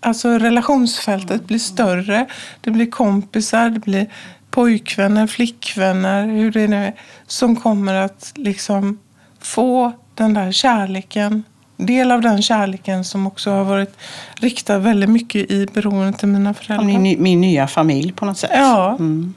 alltså 0.00 0.38
relationsfältet 0.38 1.46
blir 1.46 1.58
större. 1.58 2.26
Det 2.60 2.70
blir 2.70 2.90
kompisar, 2.90 3.70
det 3.70 3.80
blir 3.80 4.06
pojkvänner, 4.50 5.26
flickvänner, 5.26 6.26
hur 6.26 6.52
det 6.52 6.68
nu 6.68 6.76
är. 6.76 6.94
Som 7.26 7.56
kommer 7.56 7.94
att 7.94 8.32
liksom 8.34 8.98
få 9.40 9.92
den 10.14 10.34
där 10.34 10.52
kärleken 10.52 11.44
del 11.76 12.10
av 12.12 12.20
den 12.20 12.42
kärleken 12.42 13.04
som 13.04 13.26
också 13.26 13.50
har 13.50 13.64
varit 13.64 13.96
riktad 14.34 14.78
väldigt 14.78 15.10
mycket 15.10 15.50
i 15.50 15.66
beroende 15.66 16.18
till 16.18 16.28
mina 16.28 16.54
föräldrar. 16.54 16.98
Min, 16.98 17.22
min 17.22 17.40
nya 17.40 17.66
familj 17.66 18.12
på 18.12 18.24
något 18.24 18.38
sätt. 18.38 18.50
Ja. 18.54 18.90
Mm. 18.90 19.34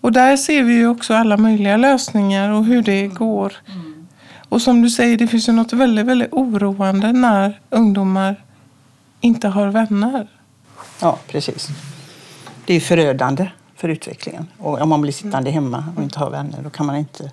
Och 0.00 0.12
där 0.12 0.36
ser 0.36 0.62
vi 0.62 0.74
ju 0.74 0.88
också 0.88 1.14
alla 1.14 1.36
möjliga 1.36 1.76
lösningar 1.76 2.50
och 2.50 2.64
hur 2.64 2.82
det 2.82 3.06
går. 3.06 3.52
Mm. 3.66 4.06
Och 4.48 4.62
som 4.62 4.82
du 4.82 4.90
säger, 4.90 5.18
det 5.18 5.26
finns 5.26 5.48
ju 5.48 5.52
något 5.52 5.72
väldigt, 5.72 6.06
väldigt 6.06 6.32
oroande 6.32 7.12
när 7.12 7.60
ungdomar 7.70 8.44
inte 9.20 9.48
har 9.48 9.68
vänner. 9.68 10.28
Ja, 11.00 11.18
precis. 11.28 11.68
Det 12.66 12.74
är 12.74 12.80
förödande 12.80 13.50
för 13.76 13.88
utvecklingen. 13.88 14.46
Och 14.58 14.80
om 14.80 14.88
man 14.88 15.00
blir 15.00 15.12
sittande 15.12 15.50
hemma 15.50 15.84
och 15.96 16.02
inte 16.02 16.18
har 16.18 16.30
vänner, 16.30 16.62
då 16.62 16.70
kan 16.70 16.86
man 16.86 16.96
inte 16.96 17.32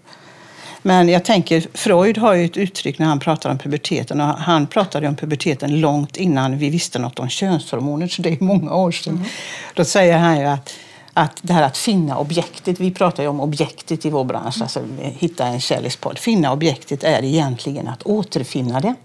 men 0.86 1.10
jag 1.10 1.26
tänker, 1.26 1.64
Freud 1.74 2.18
har 2.18 2.34
ju 2.34 2.46
ett 2.46 2.58
uttryck 2.58 3.00
när 3.00 3.06
han 3.06 3.20
pratar 3.20 3.50
om 3.50 3.58
puberteten. 3.58 4.22
Och 4.22 4.28
han 4.28 4.68
pratade 4.68 5.08
om 5.08 5.16
puberteten 5.16 5.80
långt 5.80 6.18
innan 6.18 6.58
vi 6.58 6.70
visste 6.70 7.00
något 7.00 7.20
om 7.20 7.30
könshormoner, 7.30 8.08
så 8.08 8.22
det 8.22 8.30
är 8.30 8.44
många 8.44 8.76
år 8.76 8.92
sedan. 8.92 9.14
Mm. 9.14 9.28
Då 9.74 9.86
säger 9.86 10.18
han 10.18 10.40
ju 10.40 10.46
att, 10.46 10.74
att 11.14 11.40
det 11.42 11.54
här 11.54 11.64
att 11.64 11.78
finna 11.78 12.18
objektet, 12.18 12.80
vi 12.80 12.92
pratar 12.92 13.24
ju 13.24 13.30
om 13.30 13.40
objektet 13.40 14.06
i 14.06 14.10
vår 14.10 14.24
bransch, 14.24 14.62
alltså 14.62 14.80
hitta 15.00 15.48
en 15.48 15.60
kärlekspodd. 15.60 16.20
Finna 16.20 16.54
objektet 16.54 17.04
är 17.04 17.24
egentligen 17.24 17.88
att 17.88 18.04
återfinna 18.04 18.80
det. 18.80 18.96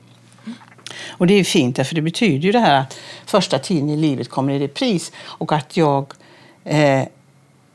Och 1.09 1.27
det 1.27 1.35
är 1.35 1.45
fint, 1.45 1.87
för 1.87 1.95
det 1.95 2.03
betyder 2.03 2.47
ju 2.47 2.53
det 2.53 2.61
här 2.61 2.75
att 2.75 2.99
första 3.27 3.59
tiden 3.59 3.91
i 3.91 3.97
livet 3.97 4.29
kommer 4.29 4.53
i 4.53 4.59
repris 4.59 5.13
och 5.23 5.53
att 5.53 5.77
jag 5.77 6.13
eh, 6.65 7.03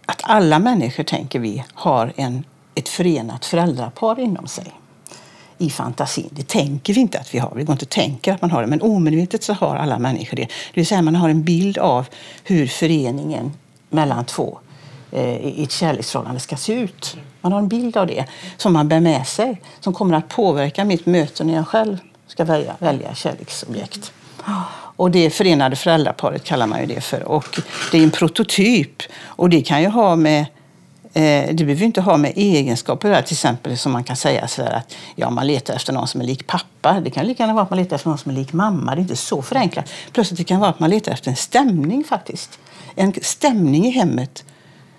att 0.06 0.22
alla 0.24 0.60
människor, 0.60 1.04
tänker 1.04 1.40
vi, 1.40 1.64
har 1.74 2.14
en 2.16 2.44
ett 2.76 2.90
förenat 2.90 3.46
föräldrapar 3.46 4.20
inom 4.20 4.48
sig 4.48 4.74
i 5.58 5.70
fantasin. 5.70 6.30
Det 6.32 6.48
tänker 6.48 6.94
vi 6.94 7.00
inte 7.00 7.20
att 7.20 7.34
vi 7.34 7.40
har. 7.40 7.52
Vi 7.56 7.64
går 7.64 7.74
inte 7.74 7.84
att 7.84 7.90
tänka 7.90 8.34
att 8.34 8.42
man 8.42 8.52
har 8.52 8.62
det. 8.62 8.68
Men 8.68 8.82
omedvetet 8.82 9.44
så 9.44 9.54
har 9.54 9.76
alla 9.76 10.00
människor 10.00 10.38
det. 10.38 10.44
Det 10.44 10.50
vill 10.74 10.88
säga 10.88 11.02
man 11.02 11.16
har 11.16 11.30
en 11.30 11.44
bild 11.44 11.78
av 11.78 12.06
hur 12.44 12.68
föreningen 12.68 13.54
mellan 13.90 14.26
två 14.26 14.60
eh, 15.12 15.38
i 15.38 15.64
ett 15.64 15.72
kärleksförhållande 15.72 16.40
ska 16.40 16.58
se 16.58 16.74
ut. 16.74 17.18
Man 17.42 17.52
har 17.52 17.60
en 17.60 17.68
bild 17.68 17.98
av 17.98 18.08
det 18.08 18.26
som 18.58 18.74
man 18.74 18.88
bär 18.88 19.00
med 19.00 19.28
sig. 19.28 19.62
Som 19.80 19.94
kommer 19.94 20.18
att 20.18 20.30
påverka 20.30 20.86
mitt 20.86 21.06
möte 21.06 21.44
när 21.44 21.54
jag 21.54 21.68
själv 21.68 21.98
ska 22.28 22.44
välja, 22.44 22.76
välja 22.80 23.16
kärleksobjekt. 23.16 24.12
Och 24.98 25.12
det 25.12 25.30
förenade 25.30 25.76
föräldraparet 25.76 26.44
kallar 26.44 26.68
man 26.68 26.80
ju 26.80 26.86
det 26.86 27.02
för. 27.02 27.24
Och 27.24 27.60
det 27.92 27.98
är 27.98 28.04
en 28.04 28.12
prototyp. 28.12 29.04
Och 29.22 29.50
det 29.50 29.62
kan 29.62 29.82
ju 29.82 29.88
ha 29.88 30.16
med 30.16 30.46
det 31.16 31.66
behöver 31.66 31.84
inte 31.84 32.02
ha 32.02 32.18
med 32.18 32.34
egenskaper 32.36 33.12
att 33.12 33.26
till 33.26 33.34
exempel 33.34 33.78
som 33.78 33.92
man 33.92 34.04
kan 34.04 34.16
säga 34.16 34.48
så 34.48 34.62
att 34.62 34.96
ja, 35.16 35.30
man 35.30 35.48
letar 35.48 35.74
efter 35.74 35.94
någon 35.94 36.08
som 36.08 36.22
är 36.22 36.26
lik 36.26 36.48
pappa. 36.48 37.00
Det 37.00 37.10
kan 37.10 37.26
lika 37.26 37.44
gärna 37.44 37.54
vara 37.54 37.64
att 37.64 37.70
man 37.70 37.80
letar 37.80 37.96
efter 37.96 38.10
någon 38.10 38.18
som 38.18 38.32
är 38.32 38.36
lik 38.36 38.54
mamma. 38.54 38.96
Det 38.96 39.00
är 39.00 39.02
inte 39.02 39.16
så 39.16 39.42
förenklat. 39.42 39.90
Plötsligt 40.12 40.38
det 40.38 40.44
kan 40.44 40.60
vara 40.60 40.70
att 40.70 40.80
man 40.80 40.90
letar 40.90 41.12
efter 41.12 41.30
en 41.30 41.36
stämning 41.36 42.04
faktiskt. 42.04 42.60
En 42.96 43.14
stämning 43.22 43.86
i 43.86 43.90
hemmet 43.90 44.44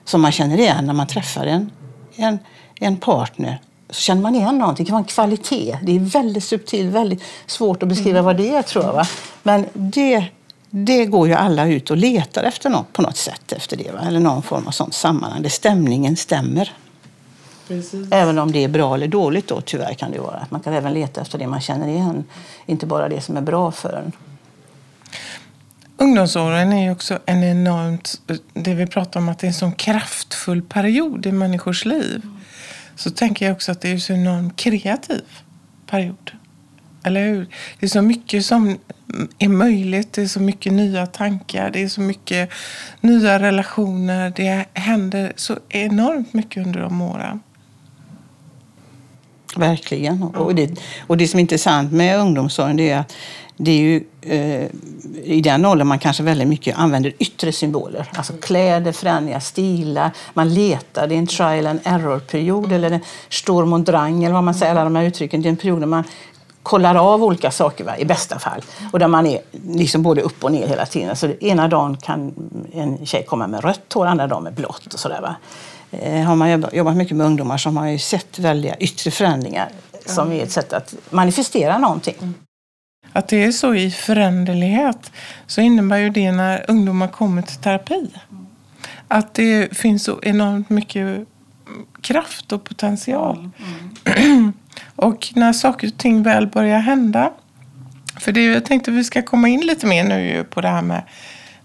som 0.05 0.21
man 0.21 0.33
känner 0.33 0.59
igen 0.59 0.87
när 0.87 0.93
man 0.93 1.07
träffar 1.07 1.47
en, 1.47 1.71
en, 2.17 2.39
en 2.81 2.97
partner. 2.97 3.61
Så 3.91 4.01
känner 4.01 4.23
man 4.23 4.35
igen 4.35 4.59
någonting. 4.59 4.85
Det 4.85 4.89
kan 4.89 4.95
vara 4.95 5.03
en 5.03 5.09
kvalitet. 5.09 5.79
Det 5.83 5.97
är 5.97 6.01
väldigt 6.01 6.45
subtilt, 6.45 6.95
väldigt 6.95 7.23
svårt 7.47 7.83
att 7.83 7.89
beskriva 7.89 8.19
mm. 8.19 8.25
vad 8.25 8.37
det 8.37 8.51
är 8.55 8.63
tror 8.63 8.85
jag. 8.85 8.93
Va? 8.93 9.07
Men 9.43 9.67
det 9.73 10.25
det 10.85 11.07
går 11.07 11.29
ju 11.29 11.35
alla 11.35 11.67
ut 11.67 11.91
och 11.91 11.97
letar 11.97 12.43
efter 12.43 12.71
något 12.71 12.93
på 12.93 13.03
något 13.03 13.17
sätt 13.17 13.53
efter 13.53 13.77
det. 13.77 13.91
Va? 13.93 14.01
Eller 14.07 14.21
någon 14.21 14.43
form 14.43 14.67
av 14.67 14.71
sånt 14.71 14.95
sammanhang 14.95 15.43
där 15.43 15.49
stämningen 15.49 16.17
stämmer. 16.17 16.73
Precis. 17.69 18.09
Även 18.11 18.39
om 18.39 18.53
det 18.53 18.65
är 18.65 18.69
bra 18.69 18.95
eller 18.95 19.09
dåligt 19.09 19.49
då 19.49 19.61
tyvärr 19.61 19.95
kan 19.95 20.11
det 20.11 20.19
vara. 20.19 20.47
Man 20.51 20.61
kan 20.61 20.73
även 20.73 20.95
leta 20.95 21.21
efter 21.21 21.39
det 21.39 21.47
man 21.47 21.61
känner 21.61 21.89
igen. 21.89 22.25
Inte 22.67 22.87
bara 22.87 23.09
det 23.09 23.21
som 23.21 23.37
är 23.37 23.41
bra 23.41 23.73
för 23.73 23.93
en. 23.93 24.13
Ungdomsåren 25.97 26.73
är 26.73 26.85
ju 26.85 26.91
också 26.91 27.19
en 27.27 27.45
enormt, 27.45 28.21
det 28.53 28.75
vi 28.75 28.87
pratar 28.87 29.21
om 29.21 29.29
att 29.29 29.39
det 29.39 29.47
är 29.47 29.49
en 29.49 29.55
sån 29.55 29.73
kraftfull 29.73 30.63
period 30.63 31.27
i 31.27 31.33
människors 31.33 31.85
liv. 31.85 32.23
Så 32.97 33.11
tänker 33.11 33.47
jag 33.47 33.55
också 33.55 33.73
att 33.73 33.81
det 33.81 33.89
är 33.89 33.93
en 33.93 34.01
så 34.01 34.13
enormt 34.13 34.57
kreativ 34.57 35.25
period. 35.87 36.31
Eller 37.03 37.25
hur? 37.25 37.47
Det 37.79 37.87
är 37.87 37.91
så 37.91 38.03
mycket 38.03 38.47
som 38.47 38.79
är 39.39 39.49
möjligt. 39.49 40.13
Det 40.13 40.23
är 40.23 40.27
så 40.27 40.41
mycket 40.41 40.73
nya 40.73 41.07
tankar. 41.07 41.71
Det 41.71 41.83
är 41.83 41.89
så 41.89 42.01
mycket 42.01 42.51
nya 43.01 43.39
relationer. 43.39 44.33
Det 44.37 44.65
händer 44.75 45.33
så 45.37 45.59
enormt 45.69 46.33
mycket 46.33 46.67
under 46.67 46.81
de 46.81 47.01
åren. 47.01 47.41
Verkligen. 49.57 50.23
Och 50.23 50.55
det, 50.55 50.71
och 51.07 51.17
det 51.17 51.29
som 51.29 51.39
är 51.39 51.41
intressant 51.41 51.93
med 51.93 52.19
ungdomsåren 52.19 52.77
det 52.77 52.91
är 52.91 52.99
att 52.99 53.13
det 53.57 53.71
är 53.71 53.79
ju 53.79 54.05
eh, 54.23 54.67
i 55.25 55.41
den 55.41 55.65
åldern 55.65 55.89
man 55.89 55.99
kanske 55.99 56.23
väldigt 56.23 56.49
mycket 56.49 56.79
använder 56.79 57.13
yttre 57.19 57.53
symboler. 57.53 58.09
Alltså 58.15 58.33
kläder, 58.33 58.93
förändringar, 58.93 59.41
stilar. 59.41 60.11
Man 60.35 60.55
letar. 60.55 61.07
Det 61.07 61.15
är 61.15 61.19
en 61.19 61.27
trial 61.27 61.67
and 61.67 61.81
error-period 61.85 62.73
eller 62.73 62.91
en 62.91 63.01
Sturm 63.29 63.73
und 63.73 63.87
Drang 63.87 64.25
eller 64.25 64.35
vad 64.35 64.45
man 64.45 64.55
säger, 64.55 64.73
alla 64.73 64.85
de 64.85 64.97
här 64.97 65.05
uttrycken. 65.05 65.43
Det 65.43 65.49
är 65.49 65.51
en 65.51 65.57
period 65.57 65.81
där 65.81 65.87
man 65.87 66.05
kollar 66.67 66.95
av 66.95 67.25
olika 67.25 67.51
saker 67.51 67.85
va, 67.85 67.97
i 67.99 68.05
bästa 68.05 68.39
fall. 68.39 68.63
Och 68.93 68.99
där 68.99 69.09
man 69.09 69.27
är 69.27 69.41
liksom 69.67 70.03
både 70.03 70.21
upp 70.21 70.45
och 70.45 70.53
ner 70.53 70.67
hela 70.67 70.87
tiden. 70.87 71.17
Så 71.17 71.31
ena 71.41 71.69
dagen 71.69 71.97
kan 71.97 72.35
en 72.73 73.07
tjej 73.07 73.25
komma 73.29 73.47
med 73.47 73.65
rött 73.65 73.93
hår, 73.93 74.07
andra 74.07 74.27
dagen 74.27 74.43
med 74.43 74.55
blått 74.55 74.95
och 74.95 75.01
sådär. 75.01 75.21
Va. 75.21 75.37
Eh, 75.91 76.23
har 76.23 76.37
man 76.37 76.65
jobbat 76.73 76.97
mycket 76.97 77.17
med 77.17 77.27
ungdomar 77.27 77.59
så 77.59 77.69
har 77.69 77.75
man 77.75 77.93
ju 77.93 77.99
sett 77.99 78.39
väldiga 78.39 78.77
yttre 78.77 79.11
förändringar 79.11 79.69
som 80.07 80.33
är 80.33 80.43
ett 80.43 80.51
sätt 80.51 80.73
att 80.73 80.95
manifestera 81.11 81.79
någonting. 81.79 82.35
Att 83.13 83.29
det 83.29 83.45
är 83.45 83.53
så 83.53 83.75
i 83.75 83.91
föränderlighet 83.91 85.13
så 85.47 85.61
innebär 85.61 85.97
ju 85.97 86.11
det 86.11 86.33
när 86.33 86.65
ungdomar 86.71 87.09
kommer 87.09 87.43
till 87.43 87.57
terapi. 87.57 88.11
Att 89.09 89.35
det 89.35 89.77
finns 89.77 90.05
så 90.05 90.19
enormt 90.23 90.71
mycket 90.71 91.27
kraft 92.01 92.53
och 92.53 92.65
potential. 92.65 93.51
Mm. 94.05 94.53
och 94.97 95.33
när 95.35 95.53
saker 95.53 95.89
och 95.89 95.99
ting 95.99 96.23
väl 96.23 96.47
börjar 96.47 96.79
hända. 96.79 97.31
För 98.21 98.33
det, 98.33 98.45
jag 98.45 98.65
tänkte 98.65 98.91
att 98.91 98.97
vi 98.97 99.05
ska 99.05 99.23
komma 99.23 99.49
in 99.49 99.61
lite 99.61 99.87
mer 99.87 100.05
nu 100.05 100.45
på 100.51 100.61
det 100.61 100.69
här 100.69 100.83
med 100.83 101.03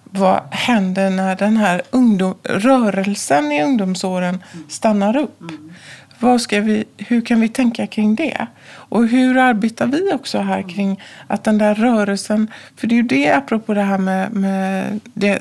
vad 0.03 0.41
händer 0.51 1.09
när 1.09 1.35
den 1.35 1.57
här 1.57 1.81
ungdom, 1.91 2.35
rörelsen 2.43 3.51
i 3.51 3.63
ungdomsåren 3.63 4.43
stannar 4.69 5.17
upp? 5.17 5.41
Mm. 5.41 5.73
Vad 6.19 6.41
ska 6.41 6.61
vi, 6.61 6.85
hur 6.97 7.21
kan 7.21 7.41
vi 7.41 7.49
tänka 7.49 7.87
kring 7.87 8.15
det? 8.15 8.47
Och 8.69 9.07
hur 9.07 9.37
arbetar 9.37 9.87
vi 9.87 10.13
också 10.13 10.39
här 10.39 10.69
kring 10.69 11.01
att 11.27 11.43
den 11.43 11.57
där 11.57 11.75
rörelsen, 11.75 12.51
för 12.75 12.87
det 12.87 12.95
är 12.95 12.97
ju 12.97 13.03
det 13.03 13.31
apropå 13.31 13.73
det 13.73 13.81
här 13.81 13.97
med, 13.97 14.33
med 14.33 14.99
det, 15.13 15.39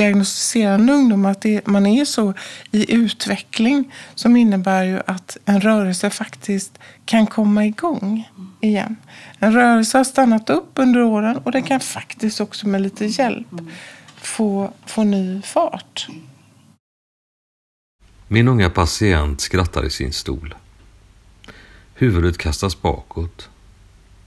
diagnostiserande 0.00 0.92
ungdom, 0.92 1.26
att 1.26 1.40
det, 1.40 1.66
man 1.66 1.86
är 1.86 2.04
så 2.04 2.34
i 2.70 2.94
utveckling 2.94 3.92
som 4.14 4.36
innebär 4.36 4.84
ju 4.84 5.00
att 5.06 5.36
en 5.44 5.60
rörelse 5.60 6.10
faktiskt 6.10 6.78
kan 7.04 7.26
komma 7.26 7.66
igång 7.66 8.28
igen. 8.60 8.96
En 9.38 9.52
rörelse 9.52 9.98
har 9.98 10.04
stannat 10.04 10.50
upp 10.50 10.70
under 10.74 11.02
åren 11.02 11.36
och 11.36 11.52
den 11.52 11.62
kan 11.62 11.80
faktiskt 11.80 12.40
också 12.40 12.68
med 12.68 12.80
lite 12.82 13.06
hjälp 13.06 13.46
få, 14.16 14.72
få 14.86 15.04
ny 15.04 15.42
fart. 15.42 16.08
Min 18.28 18.48
unga 18.48 18.70
patient 18.70 19.40
skrattar 19.40 19.86
i 19.86 19.90
sin 19.90 20.12
stol. 20.12 20.54
Huvudet 21.94 22.38
kastas 22.38 22.82
bakåt. 22.82 23.48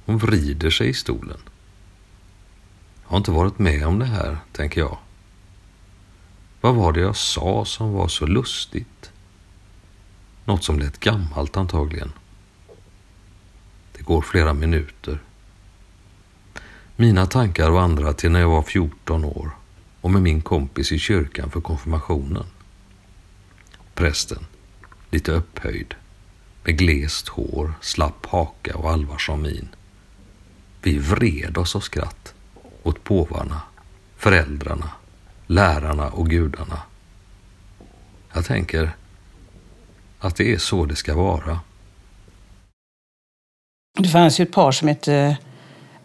Hon 0.05 0.17
vrider 0.17 0.69
sig 0.69 0.89
i 0.89 0.93
stolen. 0.93 1.37
Jag 3.03 3.09
har 3.09 3.17
inte 3.17 3.31
varit 3.31 3.59
med 3.59 3.87
om 3.87 3.99
det 3.99 4.05
här, 4.05 4.37
tänker 4.51 4.81
jag. 4.81 4.97
Vad 6.63 6.75
var 6.75 6.93
det 6.93 7.01
jag 7.01 7.15
sa 7.15 7.65
som 7.65 7.93
var 7.93 8.07
så 8.07 8.25
lustigt? 8.25 9.11
Något 10.45 10.63
som 10.63 10.79
lät 10.79 10.99
gammalt 10.99 11.57
antagligen. 11.57 12.11
Det 13.91 14.01
går 14.01 14.21
flera 14.21 14.53
minuter. 14.53 15.19
Mina 16.95 17.25
tankar 17.25 17.69
vandrar 17.69 18.13
till 18.13 18.31
när 18.31 18.39
jag 18.39 18.49
var 18.49 18.61
14 18.61 19.25
år 19.25 19.51
och 20.01 20.11
med 20.11 20.21
min 20.21 20.41
kompis 20.41 20.91
i 20.91 20.99
kyrkan 20.99 21.51
för 21.51 21.61
konfirmationen. 21.61 22.45
Prästen, 23.93 24.45
lite 25.09 25.31
upphöjd, 25.31 25.95
med 26.63 26.77
glest 26.77 27.27
hår, 27.27 27.73
slapp 27.81 28.25
haka 28.25 28.77
och 28.77 28.91
allvarsam 28.91 29.41
min. 29.41 29.67
Vi 30.81 30.97
vred 30.97 31.57
oss 31.57 31.75
av 31.75 31.79
skratt 31.79 32.33
åt 32.83 33.03
påvarna, 33.03 33.61
föräldrarna, 34.17 34.89
lärarna 35.53 36.09
och 36.09 36.29
gudarna. 36.29 36.79
Jag 38.33 38.45
tänker 38.45 38.91
att 40.19 40.35
det 40.35 40.53
är 40.53 40.57
så 40.57 40.85
det 40.85 40.95
ska 40.95 41.15
vara. 41.15 41.59
Det 43.99 44.09
fanns 44.09 44.39
ju 44.39 44.43
ett 44.43 44.51
par 44.51 44.71
som 44.71 44.87
hette 44.87 45.37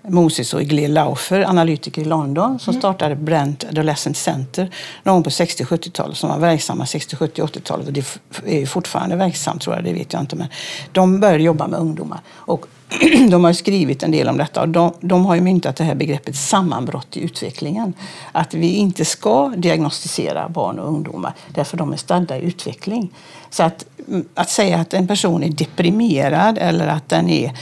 Moses 0.03 0.55
och 0.55 0.63
Igle 0.63 0.89
Laufer, 0.89 1.45
analytiker 1.49 2.03
i 2.03 2.05
London, 2.05 2.59
som 2.59 2.71
mm. 2.71 2.81
startade 2.81 3.17
Brent 3.17 3.65
Adolescent 3.65 4.17
Center 4.17 4.71
någon 5.03 5.23
på 5.23 5.31
60-70-talet, 5.31 6.17
som 6.17 6.31
var 6.31 6.39
verksamma 6.39 6.87
60, 6.87 7.17
70, 7.17 7.43
80-talet. 7.43 7.87
Och 7.87 7.93
det 7.93 8.05
är 8.47 8.67
fortfarande 8.67 9.17
verksamt 9.17 9.63
tror 9.63 9.77
jag, 9.77 9.85
det 9.85 9.93
vet 9.93 10.13
jag 10.13 10.23
inte. 10.23 10.37
Men 10.37 10.49
de 10.93 11.21
började 11.21 11.43
jobba 11.43 11.67
med 11.67 11.81
ungdomar. 11.81 12.21
Och 12.29 12.67
de 13.31 13.44
har 13.44 13.53
skrivit 13.53 14.03
en 14.03 14.11
del 14.11 14.29
om 14.29 14.37
detta 14.37 14.61
och 14.61 14.68
de, 14.68 14.92
de, 15.01 15.27
har 15.27 15.35
ju 15.35 15.40
myntat 15.40 15.77
det 15.77 15.85
här 15.85 15.94
begreppet 15.94 16.37
sammanbrott 16.37 17.16
i 17.16 17.20
utvecklingen. 17.20 17.94
Att 18.33 18.55
vi 18.55 18.74
inte 18.74 19.05
ska 19.05 19.48
diagnostisera 19.48 20.48
barn 20.48 20.79
och 20.79 20.88
ungdomar 20.88 21.35
därför 21.55 21.77
de 21.77 21.92
är 21.92 21.96
stadda 21.96 22.38
i 22.38 22.42
utveckling. 22.42 23.11
Så 23.51 23.62
att, 23.62 23.85
mm, 24.09 24.29
att 24.35 24.51
säga 24.51 24.79
att 24.79 24.94
en 24.94 25.07
person 25.07 25.42
är 25.42 25.48
deprimerad 25.48 26.59
eller 26.59 26.87
att 26.87 27.09
den 27.09 27.29
är 27.29 27.53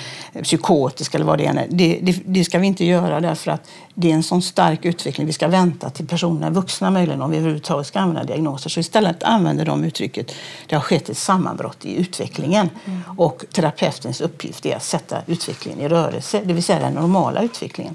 psykotisk 0.42 1.14
eller 1.14 1.24
vad 1.24 1.38
det 1.38 1.46
än 1.46 1.58
är, 1.58 1.66
det, 1.70 1.98
det, 2.02 2.16
det, 2.24 2.44
ska 2.44 2.58
vi 2.58 2.66
inte 2.66 2.84
göra 2.84 3.20
därför 3.20 3.50
att 3.50 3.68
det 3.98 4.11
är 4.11 4.14
en 4.14 4.22
sån 4.22 4.42
stark 4.42 4.85
utveckling. 4.85 5.26
Vi 5.26 5.32
ska 5.32 5.48
vänta 5.48 5.90
till 5.90 6.06
personen 6.06 6.42
är 6.42 6.50
vuxna 6.50 6.90
möjligen 6.90 7.22
om 7.22 7.30
vi 7.30 7.37
överhuvudtaget 7.37 7.87
ska 7.87 7.98
använda 7.98 8.24
diagnoser. 8.24 8.70
Så 8.70 8.80
istället 8.80 9.22
använder 9.22 9.64
de 9.64 9.85
uttrycket 9.85 10.35
det 10.66 10.74
har 10.74 10.82
skett 10.82 11.09
ett 11.09 11.18
sammanbrott 11.18 11.85
i 11.85 11.96
utvecklingen. 11.96 12.70
Mm. 12.85 13.02
Och 13.16 13.44
terapeutens 13.52 14.20
uppgift 14.20 14.66
är 14.66 14.76
att 14.76 14.82
sätta 14.85 15.22
utvecklingen 15.26 15.80
i 15.80 15.88
rörelse, 15.88 16.42
det 16.44 16.52
vill 16.52 16.62
säga 16.62 16.78
den 16.78 16.92
normala 16.92 17.42
utvecklingen. 17.42 17.94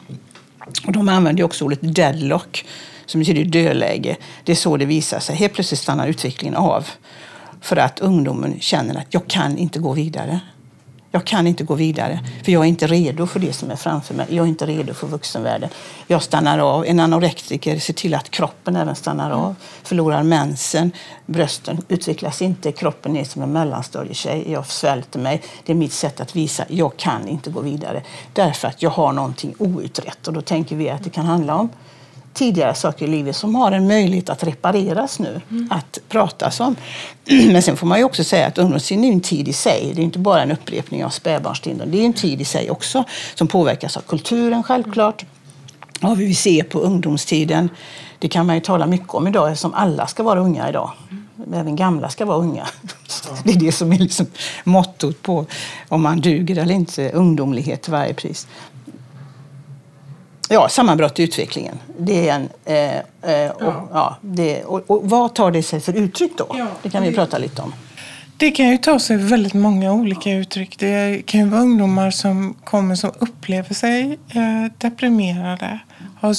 Och 0.87 0.91
de 0.91 1.09
använder 1.09 1.43
också 1.43 1.65
ordet 1.65 1.95
deadlock 1.95 2.65
som 3.05 3.19
betyder 3.19 3.43
dödläge. 3.43 4.17
Det 4.43 4.51
är 4.51 4.55
så 4.55 4.77
det 4.77 4.85
visar 4.85 5.19
sig. 5.19 5.35
Helt 5.35 5.53
plötsligt 5.53 5.79
stannar 5.79 6.07
utvecklingen 6.07 6.55
av 6.55 6.87
för 7.61 7.77
att 7.77 7.99
ungdomen 7.99 8.59
känner 8.59 8.95
att 8.95 9.13
jag 9.13 9.27
kan 9.27 9.57
inte 9.57 9.79
gå 9.79 9.93
vidare. 9.93 10.39
Jag 11.13 11.25
kan 11.25 11.47
inte 11.47 11.63
gå 11.63 11.75
vidare, 11.75 12.19
för 12.43 12.51
jag 12.51 12.63
är 12.63 12.67
inte 12.67 12.87
redo 12.87 13.27
för 13.27 13.39
det 13.39 13.53
som 13.53 13.71
är 13.71 13.75
framför 13.75 14.13
mig. 14.13 14.25
Jag 14.29 14.43
är 14.43 14.49
inte 14.49 14.65
redo 14.65 14.93
för 14.93 15.07
vuxenvärlden. 15.07 15.69
Jag 16.07 16.23
stannar 16.23 16.59
av. 16.59 16.85
En 16.85 16.99
anorektiker 16.99 17.79
ser 17.79 17.93
till 17.93 18.13
att 18.13 18.29
kroppen 18.29 18.75
även 18.75 18.95
stannar 18.95 19.31
av. 19.31 19.55
Förlorar 19.83 20.23
mensen, 20.23 20.91
brösten 21.25 21.81
utvecklas 21.87 22.41
inte, 22.41 22.71
kroppen 22.71 23.17
är 23.17 23.23
som 23.23 23.41
en 23.41 23.51
mellanstadietjej. 23.51 24.51
Jag 24.51 24.65
svälter 24.65 25.19
mig. 25.19 25.41
Det 25.65 25.71
är 25.71 25.75
mitt 25.75 25.93
sätt 25.93 26.19
att 26.21 26.35
visa 26.35 26.63
att 26.63 26.71
jag 26.71 26.97
kan 26.97 27.27
inte 27.27 27.49
gå 27.49 27.61
vidare. 27.61 28.03
Därför 28.33 28.67
att 28.67 28.81
jag 28.81 28.89
har 28.89 29.13
någonting 29.13 29.55
outrett. 29.57 30.27
Och 30.27 30.33
då 30.33 30.41
tänker 30.41 30.75
vi 30.75 30.89
att 30.89 31.03
det 31.03 31.09
kan 31.09 31.25
handla 31.25 31.55
om 31.55 31.69
tidigare 32.33 32.73
saker 32.73 33.05
i 33.05 33.09
livet 33.09 33.35
som 33.35 33.55
har 33.55 33.71
en 33.71 33.87
möjlighet 33.87 34.29
att 34.29 34.43
repareras 34.43 35.19
nu, 35.19 35.41
mm. 35.49 35.67
att 35.71 35.99
pratas 36.09 36.59
om. 36.59 36.75
Men 37.51 37.61
sen 37.61 37.77
får 37.77 37.87
man 37.87 37.97
ju 37.97 38.03
också 38.03 38.23
säga 38.23 38.47
att 38.47 38.57
ungdomstiden 38.57 39.03
är 39.03 39.11
en 39.11 39.21
tid 39.21 39.47
i 39.47 39.53
sig. 39.53 39.91
Det 39.95 40.01
är 40.01 40.03
inte 40.03 40.19
bara 40.19 40.41
en 40.41 40.51
upprepning 40.51 41.05
av 41.05 41.09
spädbarnstiden. 41.09 41.91
Det 41.91 41.97
är 41.97 42.05
en 42.05 42.13
tid 42.13 42.41
i 42.41 42.45
sig 42.45 42.69
också 42.69 43.03
som 43.35 43.47
påverkas 43.47 43.97
av 43.97 44.01
kulturen 44.01 44.63
självklart. 44.63 45.25
Hur 46.01 46.15
vi 46.15 46.35
ser 46.35 46.63
på 46.63 46.79
ungdomstiden. 46.79 47.69
Det 48.19 48.27
kan 48.27 48.45
man 48.45 48.55
ju 48.55 48.61
tala 48.61 48.85
mycket 48.85 49.13
om 49.13 49.27
idag 49.27 49.51
eftersom 49.51 49.73
alla 49.73 50.07
ska 50.07 50.23
vara 50.23 50.39
unga 50.39 50.69
idag. 50.69 50.91
Även 51.53 51.75
gamla 51.75 52.09
ska 52.09 52.25
vara 52.25 52.37
unga. 52.37 52.67
Det 53.43 53.51
är 53.51 53.59
det 53.59 53.71
som 53.71 53.93
är 53.93 53.97
liksom 53.97 54.25
mottot 54.63 55.21
på 55.21 55.45
om 55.87 56.01
man 56.01 56.21
duger 56.21 56.57
eller 56.57 56.75
inte. 56.75 57.09
Ungdomlighet 57.09 57.81
till 57.81 57.91
varje 57.91 58.13
pris 58.13 58.47
ja, 60.51 60.69
sammanbrott 60.69 61.19
i 61.19 61.23
utvecklingen. 61.23 61.79
Det 61.97 62.29
är 62.29 62.35
en, 62.35 62.49
eh, 62.65 63.35
eh, 63.35 63.51
och, 63.51 63.63
ja. 63.63 63.87
ja 63.93 64.17
det, 64.21 64.63
och, 64.63 64.91
och, 64.91 65.09
vad 65.09 65.35
tar 65.35 65.51
det 65.51 65.63
sig 65.63 65.79
för 65.79 65.93
uttryck 65.93 66.31
då? 66.37 66.45
Ja, 66.49 66.67
det 66.83 66.89
kan 66.89 67.03
vi 67.03 67.13
prata 67.13 67.37
lite 67.37 67.61
om. 67.61 67.73
Det 68.37 68.51
kan 68.51 68.69
ju 68.69 68.77
ta 68.77 68.99
sig 68.99 69.17
väldigt 69.17 69.53
många 69.53 69.93
olika 69.93 70.31
uttryck. 70.31 70.79
Det 70.79 71.25
kan 71.25 71.39
ju 71.39 71.45
vara 71.45 71.61
ungdomar 71.61 72.11
som 72.11 72.53
kommer 72.63 72.95
som 72.95 73.11
upplever 73.19 73.73
sig 73.73 74.19
eh, 74.29 74.71
deprimerade. 74.77 75.79
Har 76.19 76.35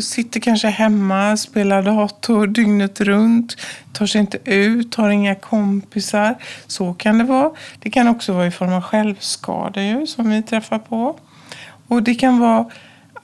sitter 0.00 0.40
kanske 0.40 0.68
hemma, 0.68 1.36
spelar 1.36 1.82
dator 1.82 2.46
dygnet 2.46 3.00
runt, 3.00 3.56
tar 3.92 4.06
sig 4.06 4.20
inte 4.20 4.38
ut, 4.44 4.94
har 4.94 5.10
inga 5.10 5.34
kompisar. 5.34 6.34
Så 6.66 6.94
kan 6.94 7.18
det 7.18 7.24
vara. 7.24 7.50
Det 7.78 7.90
kan 7.90 8.08
också 8.08 8.32
vara 8.32 8.46
i 8.46 8.50
form 8.50 8.72
av 8.72 8.82
självskador 8.82 9.82
ju, 9.82 10.06
som 10.06 10.30
vi 10.30 10.42
träffar 10.42 10.78
på. 10.78 11.16
Och 11.88 12.02
det 12.02 12.14
kan 12.14 12.38
vara 12.38 12.70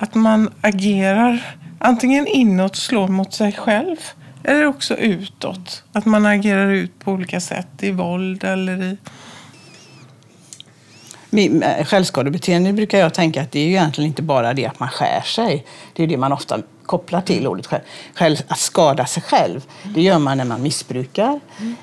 att 0.02 0.14
man 0.14 0.50
agerar 0.60 1.56
antingen 1.78 2.26
inåt, 2.26 2.76
slår 2.76 3.08
mot 3.08 3.34
sig 3.34 3.52
själv, 3.52 3.96
eller 4.44 4.66
också 4.66 4.96
utåt. 4.96 5.84
Att 5.92 6.04
man 6.04 6.26
agerar 6.26 6.70
ut 6.70 6.98
på 6.98 7.12
olika 7.12 7.40
sätt, 7.40 7.68
i 7.80 7.90
våld 7.90 8.44
eller 8.44 8.82
i... 8.82 8.98
Eh, 11.62 11.84
självskadebeteende 11.84 12.72
brukar 12.72 12.98
jag 12.98 13.14
tänka 13.14 13.42
att 13.42 13.52
det 13.52 13.58
är 13.58 13.64
ju 13.64 13.70
egentligen 13.70 14.08
inte 14.08 14.22
bara 14.22 14.54
det 14.54 14.66
att 14.66 14.80
man 14.80 14.88
skär 14.88 15.20
sig. 15.20 15.66
Det 15.92 16.02
är 16.02 16.06
det 16.06 16.16
man 16.16 16.32
ofta 16.32 16.58
kopplar 16.86 17.20
till 17.20 17.46
ordet 17.46 17.66
själv. 17.66 17.82
själv. 18.14 18.36
Att 18.48 18.58
skada 18.58 19.06
sig 19.06 19.22
själv, 19.22 19.60
det 19.94 20.02
gör 20.02 20.18
man 20.18 20.38
när 20.38 20.44
man 20.44 20.62
missbrukar. 20.62 21.40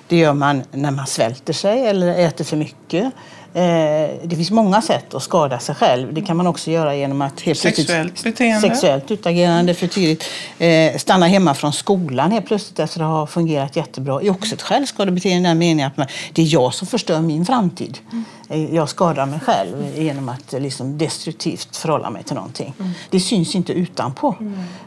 Det 0.08 0.18
gör 0.18 0.34
man 0.34 0.64
när 0.72 0.92
man 0.92 1.08
svälter 1.08 1.54
sig 1.54 1.88
eller 1.88 2.20
äter 2.20 2.46
för 2.46 2.58
mycket. 2.58 3.14
Eh, 3.54 4.10
det 4.24 4.36
finns 4.36 4.52
många 4.52 4.82
sätt 4.82 5.14
att 5.14 5.24
skada 5.24 5.60
sig 5.60 5.76
själv. 5.76 6.14
Det 6.14 6.22
kan 6.22 6.38
man 6.38 6.48
också 6.48 6.72
göra 6.72 6.96
genom 6.96 7.22
att 7.22 7.42
helt 7.42 7.60
Sexuellt 7.60 8.24
beteende. 8.24 8.70
Sexuellt 8.70 9.12
utagerande 9.12 9.74
för 9.74 9.88
tidigt. 9.88 10.26
Eh, 10.60 10.98
stanna 10.98 11.28
hemma 11.28 11.54
från 11.54 11.74
skolan 11.74 12.32
helt 12.32 12.46
plötsligt 12.46 12.80
efter 12.80 13.00
att 13.00 13.08
ha 13.08 13.28
fungerat 13.28 13.76
jättebra. 13.76 14.20
Det 14.20 14.28
är 14.28 14.32
också 14.32 14.56
ett 14.56 14.62
självskadebeteende 14.62 15.50
i 15.50 15.52
den 15.52 15.58
meningen 15.58 15.92
att 15.98 16.10
det 16.34 16.42
är 16.42 16.54
jag 16.54 16.74
som 16.74 16.88
förstör 16.88 17.22
min 17.22 17.46
framtid. 17.46 17.98
Eh, 18.12 18.20
Jag 18.50 18.90
skadar 18.90 19.26
mig 19.26 19.40
själv 19.40 19.98
genom 19.98 20.30
att 20.30 20.52
liksom 20.52 20.98
destruktivt 20.98 21.76
förhålla 21.76 22.10
mig 22.10 22.24
till 22.24 22.36
någonting. 22.36 22.74
Det 23.10 23.20
syns 23.20 23.56
inte 23.56 23.74
utanpå. 23.74 24.36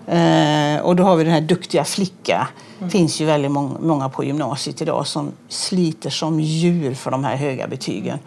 Eh, 0.06 0.80
och 0.80 0.96
då 0.96 1.02
har 1.02 1.16
vi 1.16 1.24
den 1.24 1.32
här 1.32 1.40
duktiga 1.40 1.84
flicka. 1.84 2.48
Det 2.78 2.90
finns 2.90 3.20
ju 3.20 3.24
väldigt 3.24 3.50
många, 3.50 3.78
många 3.80 4.08
på 4.08 4.24
gymnasiet 4.24 4.82
idag 4.82 5.06
som 5.06 5.32
sliter 5.48 6.10
som 6.10 6.40
djur 6.40 6.94
för 6.94 7.10
de 7.10 7.24
här 7.24 7.36
höga 7.36 7.68
betygen 7.68 8.18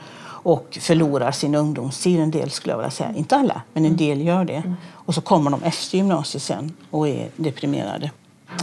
och 0.46 0.78
förlorar 0.82 1.32
sin 1.32 1.56
ungdomstid. 1.56 2.20
En 2.20 2.32
del 2.32 2.52
skulle 2.52 2.74
jag 2.74 2.78
vilja 2.78 2.92
säga. 2.92 3.14
Inte 3.16 3.36
alla, 3.36 3.62
men 3.74 3.86
en 3.86 3.98
del 3.98 4.22
gör 4.22 4.46
det. 4.46 4.76
Och 4.92 5.16
så 5.16 5.22
kommer 5.22 5.52
de 5.52 5.64
efter 5.64 5.98
gymnasiet 5.98 6.44
sen 6.44 6.74
och 6.92 7.08
är 7.08 7.30
deprimerade. 7.36 8.12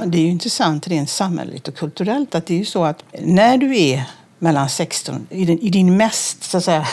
Det 0.05 0.19
är 0.19 0.23
ju 0.23 0.29
intressant 0.29 0.89
rent 0.89 1.11
samhälleligt 1.11 1.69
och 1.69 1.75
kulturellt 1.75 2.35
att 2.35 2.47
det 2.47 2.55
är 2.55 2.59
ju 2.59 2.65
så 2.65 2.85
att 2.85 3.05
när 3.19 3.57
du 3.59 3.79
är 3.79 4.05
mellan 4.43 4.69
16, 4.69 5.27
i 5.31 5.45
din, 5.45 5.59
i 5.59 5.71
din 5.71 5.97
mest 5.97 6.43
så 6.43 6.59
att 6.59 6.65
säga, 6.65 6.87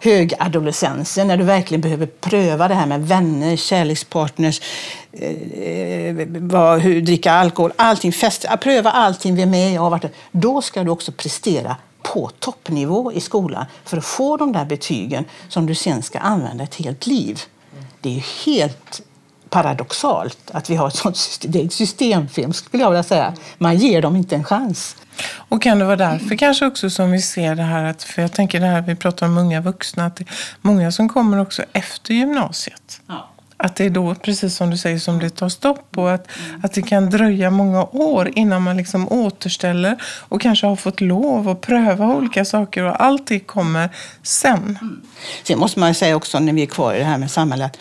högadolescensen, 0.00 1.28
när 1.28 1.36
du 1.36 1.44
verkligen 1.44 1.80
behöver 1.80 2.06
pröva 2.06 2.68
det 2.68 2.74
här 2.74 2.86
med 2.86 3.08
vänner, 3.08 3.56
kärlekspartners, 3.56 4.60
eh, 5.12 5.30
eh 5.30 6.26
vad, 6.28 6.80
hur, 6.80 7.00
dricka 7.00 7.32
alkohol, 7.32 7.72
allting, 7.76 8.12
fest, 8.12 8.44
att 8.44 8.60
pröva 8.60 8.90
allting, 8.90 9.36
vem 9.36 9.54
är 9.54 9.74
jag, 9.74 9.90
vart, 9.90 10.04
då 10.32 10.62
ska 10.62 10.84
du 10.84 10.90
också 10.90 11.12
prestera 11.12 11.76
på 12.02 12.30
toppnivå 12.38 13.12
i 13.12 13.20
skolan 13.20 13.64
för 13.84 13.96
att 13.96 14.04
få 14.04 14.36
de 14.36 14.52
där 14.52 14.64
betygen 14.64 15.24
som 15.48 15.66
du 15.66 15.74
sen 15.74 16.02
ska 16.02 16.18
använda 16.18 16.64
ett 16.64 16.74
helt 16.74 17.06
liv. 17.06 17.40
Det 18.00 18.16
är 18.16 18.46
helt 18.46 19.02
paradoxalt 19.52 20.50
att 20.52 20.70
vi 20.70 20.76
har 20.76 20.88
ett 20.88 20.96
sånt 20.96 21.16
system. 21.16 21.50
Det 21.50 21.60
är 21.60 21.64
ett 21.64 21.72
systemfel 21.72 22.54
skulle 22.54 22.82
jag 22.82 22.90
vilja 22.90 23.02
säga. 23.02 23.34
Man 23.58 23.76
ger 23.76 24.02
dem 24.02 24.16
inte 24.16 24.36
en 24.36 24.44
chans. 24.44 24.96
Och 25.34 25.62
kan 25.62 25.78
det 25.78 25.84
vara 25.84 25.96
därför 25.96 26.36
kanske 26.36 26.66
också 26.66 26.90
som 26.90 27.10
vi 27.10 27.22
ser 27.22 27.54
det 27.54 27.62
här 27.62 27.84
att, 27.84 28.02
för 28.02 28.22
jag 28.22 28.32
tänker 28.32 28.60
det 28.60 28.66
här 28.66 28.82
vi 28.82 28.96
pratar 28.96 29.26
om 29.26 29.38
unga 29.38 29.60
vuxna, 29.60 30.06
att 30.06 30.16
det 30.16 30.24
är 30.24 30.28
många 30.60 30.92
som 30.92 31.08
kommer 31.08 31.40
också 31.40 31.62
efter 31.72 32.14
gymnasiet. 32.14 33.00
Att 33.56 33.76
det 33.76 33.84
är 33.84 33.90
då, 33.90 34.14
precis 34.14 34.56
som 34.56 34.70
du 34.70 34.76
säger, 34.76 34.98
som 34.98 35.18
det 35.18 35.30
tar 35.30 35.48
stopp 35.48 35.98
och 35.98 36.12
att, 36.12 36.28
att 36.62 36.72
det 36.72 36.82
kan 36.82 37.10
dröja 37.10 37.50
många 37.50 37.84
år 37.84 38.30
innan 38.34 38.62
man 38.62 38.76
liksom 38.76 39.08
återställer 39.08 40.02
och 40.02 40.40
kanske 40.40 40.66
har 40.66 40.76
fått 40.76 41.00
lov 41.00 41.48
att 41.48 41.60
pröva 41.60 42.06
olika 42.06 42.44
saker 42.44 42.82
och 42.82 43.02
allt 43.02 43.26
det 43.26 43.40
kommer 43.40 43.88
sen. 44.22 44.78
Sen 45.42 45.58
måste 45.58 45.80
man 45.80 45.94
säga 45.94 46.16
också 46.16 46.38
när 46.38 46.52
vi 46.52 46.62
är 46.62 46.66
kvar 46.66 46.94
i 46.94 46.98
det 46.98 47.04
här 47.04 47.18
med 47.18 47.30
samhället 47.30 47.78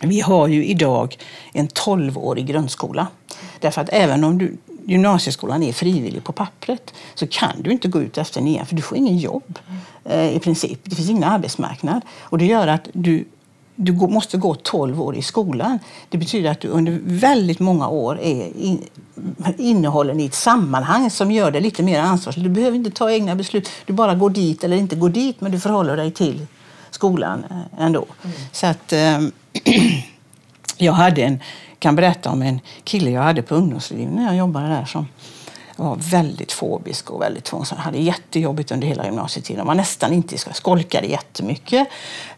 vi 0.00 0.20
har 0.20 0.48
ju 0.48 0.64
idag 0.64 1.16
en 1.52 1.68
12-årig 1.68 2.46
grundskola. 2.46 3.06
Därför 3.60 3.80
att 3.80 3.88
även 3.92 4.24
om 4.24 4.38
du, 4.38 4.56
gymnasieskolan 4.86 5.62
är 5.62 5.72
frivillig 5.72 6.24
på 6.24 6.32
pappret 6.32 6.94
så 7.14 7.26
kan 7.26 7.62
du 7.62 7.70
inte 7.70 7.88
gå 7.88 8.02
ut 8.02 8.18
efter 8.18 8.40
nian 8.40 8.66
för 8.66 8.76
du 8.76 8.82
får 8.82 8.98
ingen 8.98 9.18
jobb 9.18 9.58
eh, 10.04 10.36
i 10.36 10.38
princip. 10.38 10.80
Det 10.84 10.96
finns 10.96 11.10
ingen 11.10 11.24
arbetsmarknad. 11.24 12.00
Och 12.20 12.38
det 12.38 12.46
gör 12.46 12.66
att 12.66 12.88
du 12.92 13.24
du 13.80 13.92
måste 13.92 14.36
gå 14.36 14.54
12 14.54 15.02
år 15.02 15.16
i 15.16 15.22
skolan. 15.22 15.78
Det 16.08 16.18
betyder 16.18 16.50
att 16.50 16.60
du 16.60 16.68
under 16.68 17.00
väldigt 17.04 17.60
många 17.60 17.88
år 17.88 18.20
är 18.20 18.56
in, 18.56 18.84
innehållen 19.58 20.20
i 20.20 20.24
ett 20.24 20.34
sammanhang 20.34 21.10
som 21.10 21.30
gör 21.32 21.50
dig 21.50 21.60
lite 21.60 21.82
mer 21.82 22.00
ansvarsfull. 22.00 22.44
Du 22.44 22.50
behöver 22.50 22.76
inte 22.76 22.90
ta 22.90 23.10
egna 23.10 23.34
beslut. 23.34 23.68
Du 23.86 23.92
bara 23.92 24.14
går 24.14 24.30
dit 24.30 24.64
eller 24.64 24.76
inte 24.76 24.96
går 24.96 25.08
dit, 25.08 25.40
men 25.40 25.52
du 25.52 25.60
förhåller 25.60 25.96
dig 25.96 26.10
till 26.10 26.46
skolan 26.90 27.44
eh, 27.50 27.84
ändå. 27.84 28.06
Så 28.52 28.66
att 28.66 28.92
eh, 28.92 29.20
jag 30.76 30.92
hade 30.92 31.22
en, 31.22 31.42
kan 31.78 31.96
berätta 31.96 32.30
om 32.30 32.42
en 32.42 32.60
kille 32.84 33.10
jag 33.10 33.22
hade 33.22 33.42
på 33.42 33.54
ungdomsliv 33.54 34.10
när 34.10 34.26
jag 34.26 34.36
jobbade 34.36 34.68
där 34.68 34.84
som 34.84 35.06
var 35.78 35.96
väldigt 35.96 36.52
fobisk 36.52 37.10
och 37.10 37.22
väldigt 37.22 37.44
tvångsam. 37.44 37.78
Hade 37.78 37.98
jättejobbigt 37.98 38.70
under 38.70 38.88
hela 38.88 39.04
gymnasietiden. 39.04 39.66
Var 39.66 39.74
nästan 39.74 40.12
inte 40.12 40.38
skolkade 40.38 41.06
jättemycket 41.06 41.88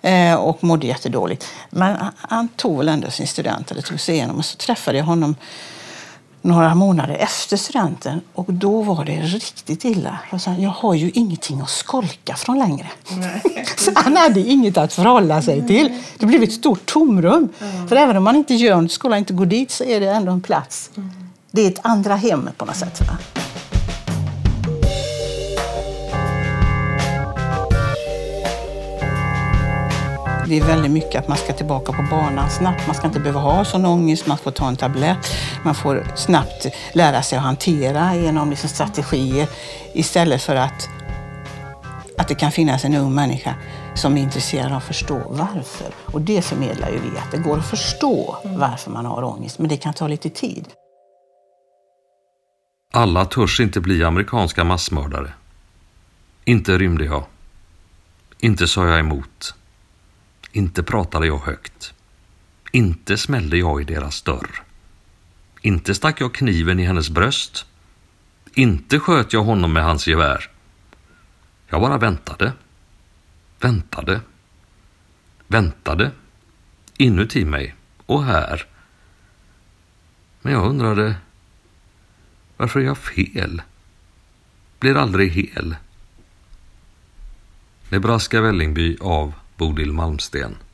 eh, 0.03 0.35
och 0.35 0.65
mådde 0.65 0.87
jättedåligt. 0.87 1.47
Men 1.71 1.97
han, 1.97 2.13
han 2.17 2.49
tog 2.49 2.79
väl 2.79 2.89
ändå 2.89 3.11
sin 3.11 3.27
student, 3.27 3.71
eller 3.71 3.83
tog 3.83 4.01
sig 4.01 4.15
igenom. 4.15 4.37
Och 4.37 4.45
så 4.45 4.57
träffade 4.57 4.99
jag 4.99 5.05
honom 5.05 5.37
några 6.43 6.75
månader 6.75 7.15
efter 7.15 7.57
studenten 7.57 8.21
och 8.33 8.53
då 8.53 8.83
var 8.83 9.05
det 9.05 9.21
riktigt 9.21 9.85
illa. 9.85 10.19
Jag 10.31 10.41
sa, 10.41 10.53
jag 10.53 10.71
har 10.71 10.95
ju 10.95 11.11
ingenting 11.15 11.61
att 11.61 11.71
skolka 11.71 12.35
från 12.37 12.59
längre. 12.59 12.87
Så 13.77 13.91
han 13.95 14.17
hade 14.17 14.41
inget 14.41 14.77
att 14.77 14.93
förhålla 14.93 15.43
sig 15.43 15.67
till. 15.67 16.03
Det 16.19 16.27
blev 16.27 16.43
ett 16.43 16.53
stort 16.53 16.87
tomrum. 16.87 17.49
För 17.89 17.97
även 17.97 18.17
om 18.17 18.25
man 18.25 18.37
inte 18.37 18.55
gör 18.55 18.89
skolan 18.89 19.19
inte 19.19 19.33
går 19.33 19.47
dit, 19.47 19.71
så 19.71 19.85
är 19.85 20.01
det 20.01 20.11
ändå 20.11 20.33
en 20.33 20.41
plats. 20.41 20.91
Det 21.51 21.63
är 21.63 21.69
ett 21.69 21.81
andra 21.83 22.17
hem 22.17 22.51
på 22.57 22.65
något 22.65 22.77
sätt. 22.77 23.01
Va? 23.01 23.40
Det 30.51 30.59
är 30.59 30.67
väldigt 30.67 30.91
mycket 30.91 31.23
att 31.23 31.29
man 31.29 31.37
ska 31.37 31.53
tillbaka 31.53 31.93
på 31.93 32.03
banan 32.11 32.51
snabbt. 32.51 32.87
Man 32.87 32.97
ska 32.97 33.07
inte 33.07 33.21
behöva 33.21 33.41
ha 33.41 33.65
sån 33.65 33.85
ångest. 33.85 34.27
Man 34.27 34.39
får 34.39 34.51
ta 34.51 34.69
en 34.69 34.77
tablett. 34.77 35.19
Man 35.65 35.75
får 35.75 36.07
snabbt 36.17 36.67
lära 36.93 37.23
sig 37.23 37.39
att 37.39 37.45
hantera 37.45 38.17
genom 38.17 38.51
liksom 38.51 38.69
strategier 38.69 39.49
istället 39.95 40.43
för 40.43 40.57
att, 40.57 40.89
att 42.19 42.29
det 42.29 42.35
kan 42.35 42.53
finnas 42.53 42.85
en 42.85 42.95
ung 42.95 43.15
människa 43.15 43.55
som 43.95 44.17
är 44.17 44.23
intresserad 44.23 44.73
av 44.73 44.77
att 44.77 44.85
förstå 44.85 45.23
varför. 45.29 45.87
Och 46.05 46.21
det 46.21 46.43
förmedlar 46.43 46.89
ju 46.91 46.99
vi, 46.99 47.19
att 47.19 47.31
det 47.31 47.39
går 47.39 47.59
att 47.59 47.71
förstå 47.71 48.37
varför 48.45 48.91
man 48.91 49.07
har 49.07 49.23
ångest, 49.23 49.59
men 49.59 49.69
det 49.69 49.77
kan 49.77 49.95
ta 49.95 50.09
lite 50.09 50.31
tid. 50.31 50.69
Alla 52.93 53.25
törs 53.25 53.61
inte 53.61 53.81
bli 53.81 54.05
amerikanska 54.05 54.65
massmördare. 54.65 55.33
Inte 56.45 56.79
rymde 56.79 57.05
jag. 57.05 57.25
Inte 58.41 58.69
sa 58.69 58.87
jag 58.87 58.99
emot. 58.99 59.55
Inte 60.53 60.83
pratade 60.83 61.27
jag 61.27 61.39
högt. 61.39 61.95
Inte 62.73 63.17
smällde 63.17 63.57
jag 63.57 63.81
i 63.81 63.85
deras 63.85 64.23
dörr. 64.23 64.63
Inte 65.61 65.95
stack 65.95 66.21
jag 66.21 66.35
kniven 66.35 66.81
i 66.81 66.85
hennes 66.85 67.11
bröst. 67.11 67.67
Inte 68.55 68.99
sköt 68.99 69.33
jag 69.33 69.43
honom 69.43 69.73
med 69.73 69.85
hans 69.85 70.07
gevär. 70.07 70.51
Jag 71.69 71.81
bara 71.81 71.99
väntade. 71.99 72.53
Väntade. 73.61 74.21
Väntade. 75.47 76.11
Inuti 76.97 77.45
mig 77.45 77.75
och 78.07 78.25
här. 78.25 78.67
Men 80.43 80.53
jag 80.53 80.67
undrade 80.67 81.17
varför 82.57 82.81
är 82.81 82.85
jag 82.85 82.99
fel? 82.99 83.63
Blir 84.79 84.97
aldrig 84.97 85.33
hel. 85.33 85.77
Nebraska 87.89 88.41
Vällingby 88.41 88.97
av 89.01 89.35
Bodil 89.61 89.93
Malmsten. 89.93 90.70